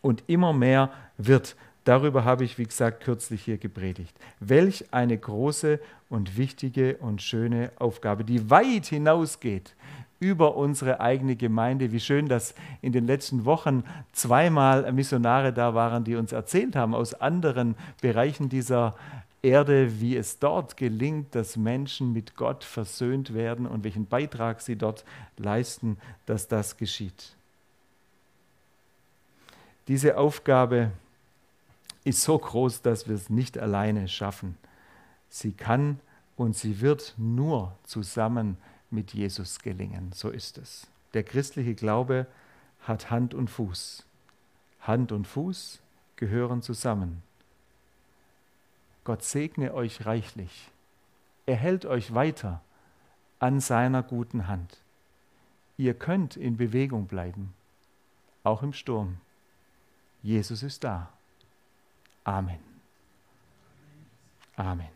und 0.00 0.24
immer 0.28 0.54
mehr 0.54 0.90
wird. 1.18 1.56
Darüber 1.86 2.24
habe 2.24 2.42
ich, 2.42 2.58
wie 2.58 2.64
gesagt, 2.64 3.04
kürzlich 3.04 3.44
hier 3.44 3.58
gepredigt. 3.58 4.12
Welch 4.40 4.86
eine 4.90 5.16
große 5.16 5.78
und 6.10 6.36
wichtige 6.36 6.96
und 6.96 7.22
schöne 7.22 7.70
Aufgabe, 7.78 8.24
die 8.24 8.50
weit 8.50 8.86
hinausgeht 8.86 9.72
über 10.18 10.56
unsere 10.56 10.98
eigene 10.98 11.36
Gemeinde. 11.36 11.92
Wie 11.92 12.00
schön, 12.00 12.28
dass 12.28 12.56
in 12.82 12.90
den 12.90 13.06
letzten 13.06 13.44
Wochen 13.44 13.84
zweimal 14.12 14.90
Missionare 14.92 15.52
da 15.52 15.74
waren, 15.74 16.02
die 16.02 16.16
uns 16.16 16.32
erzählt 16.32 16.74
haben 16.74 16.92
aus 16.92 17.14
anderen 17.14 17.76
Bereichen 18.00 18.48
dieser 18.48 18.96
Erde, 19.42 20.00
wie 20.00 20.16
es 20.16 20.40
dort 20.40 20.76
gelingt, 20.76 21.36
dass 21.36 21.56
Menschen 21.56 22.12
mit 22.12 22.34
Gott 22.34 22.64
versöhnt 22.64 23.32
werden 23.32 23.64
und 23.64 23.84
welchen 23.84 24.06
Beitrag 24.06 24.60
sie 24.60 24.74
dort 24.74 25.04
leisten, 25.36 25.98
dass 26.24 26.48
das 26.48 26.78
geschieht. 26.78 27.36
Diese 29.86 30.18
Aufgabe 30.18 30.90
ist 32.06 32.22
so 32.22 32.38
groß, 32.38 32.82
dass 32.82 33.08
wir 33.08 33.16
es 33.16 33.30
nicht 33.30 33.58
alleine 33.58 34.06
schaffen. 34.06 34.56
Sie 35.28 35.50
kann 35.50 35.98
und 36.36 36.56
sie 36.56 36.80
wird 36.80 37.14
nur 37.16 37.76
zusammen 37.82 38.58
mit 38.90 39.12
Jesus 39.12 39.58
gelingen. 39.58 40.12
So 40.14 40.30
ist 40.30 40.56
es. 40.56 40.86
Der 41.14 41.24
christliche 41.24 41.74
Glaube 41.74 42.28
hat 42.82 43.10
Hand 43.10 43.34
und 43.34 43.50
Fuß. 43.50 44.04
Hand 44.82 45.10
und 45.10 45.26
Fuß 45.26 45.80
gehören 46.14 46.62
zusammen. 46.62 47.24
Gott 49.02 49.24
segne 49.24 49.74
euch 49.74 50.06
reichlich. 50.06 50.70
Er 51.44 51.56
hält 51.56 51.86
euch 51.86 52.14
weiter 52.14 52.60
an 53.40 53.58
seiner 53.58 54.04
guten 54.04 54.46
Hand. 54.46 54.78
Ihr 55.76 55.94
könnt 55.94 56.36
in 56.36 56.56
Bewegung 56.56 57.08
bleiben, 57.08 57.52
auch 58.44 58.62
im 58.62 58.72
Sturm. 58.72 59.16
Jesus 60.22 60.62
ist 60.62 60.84
da. 60.84 61.15
Amen. 62.26 62.58
Amen. 64.58 64.88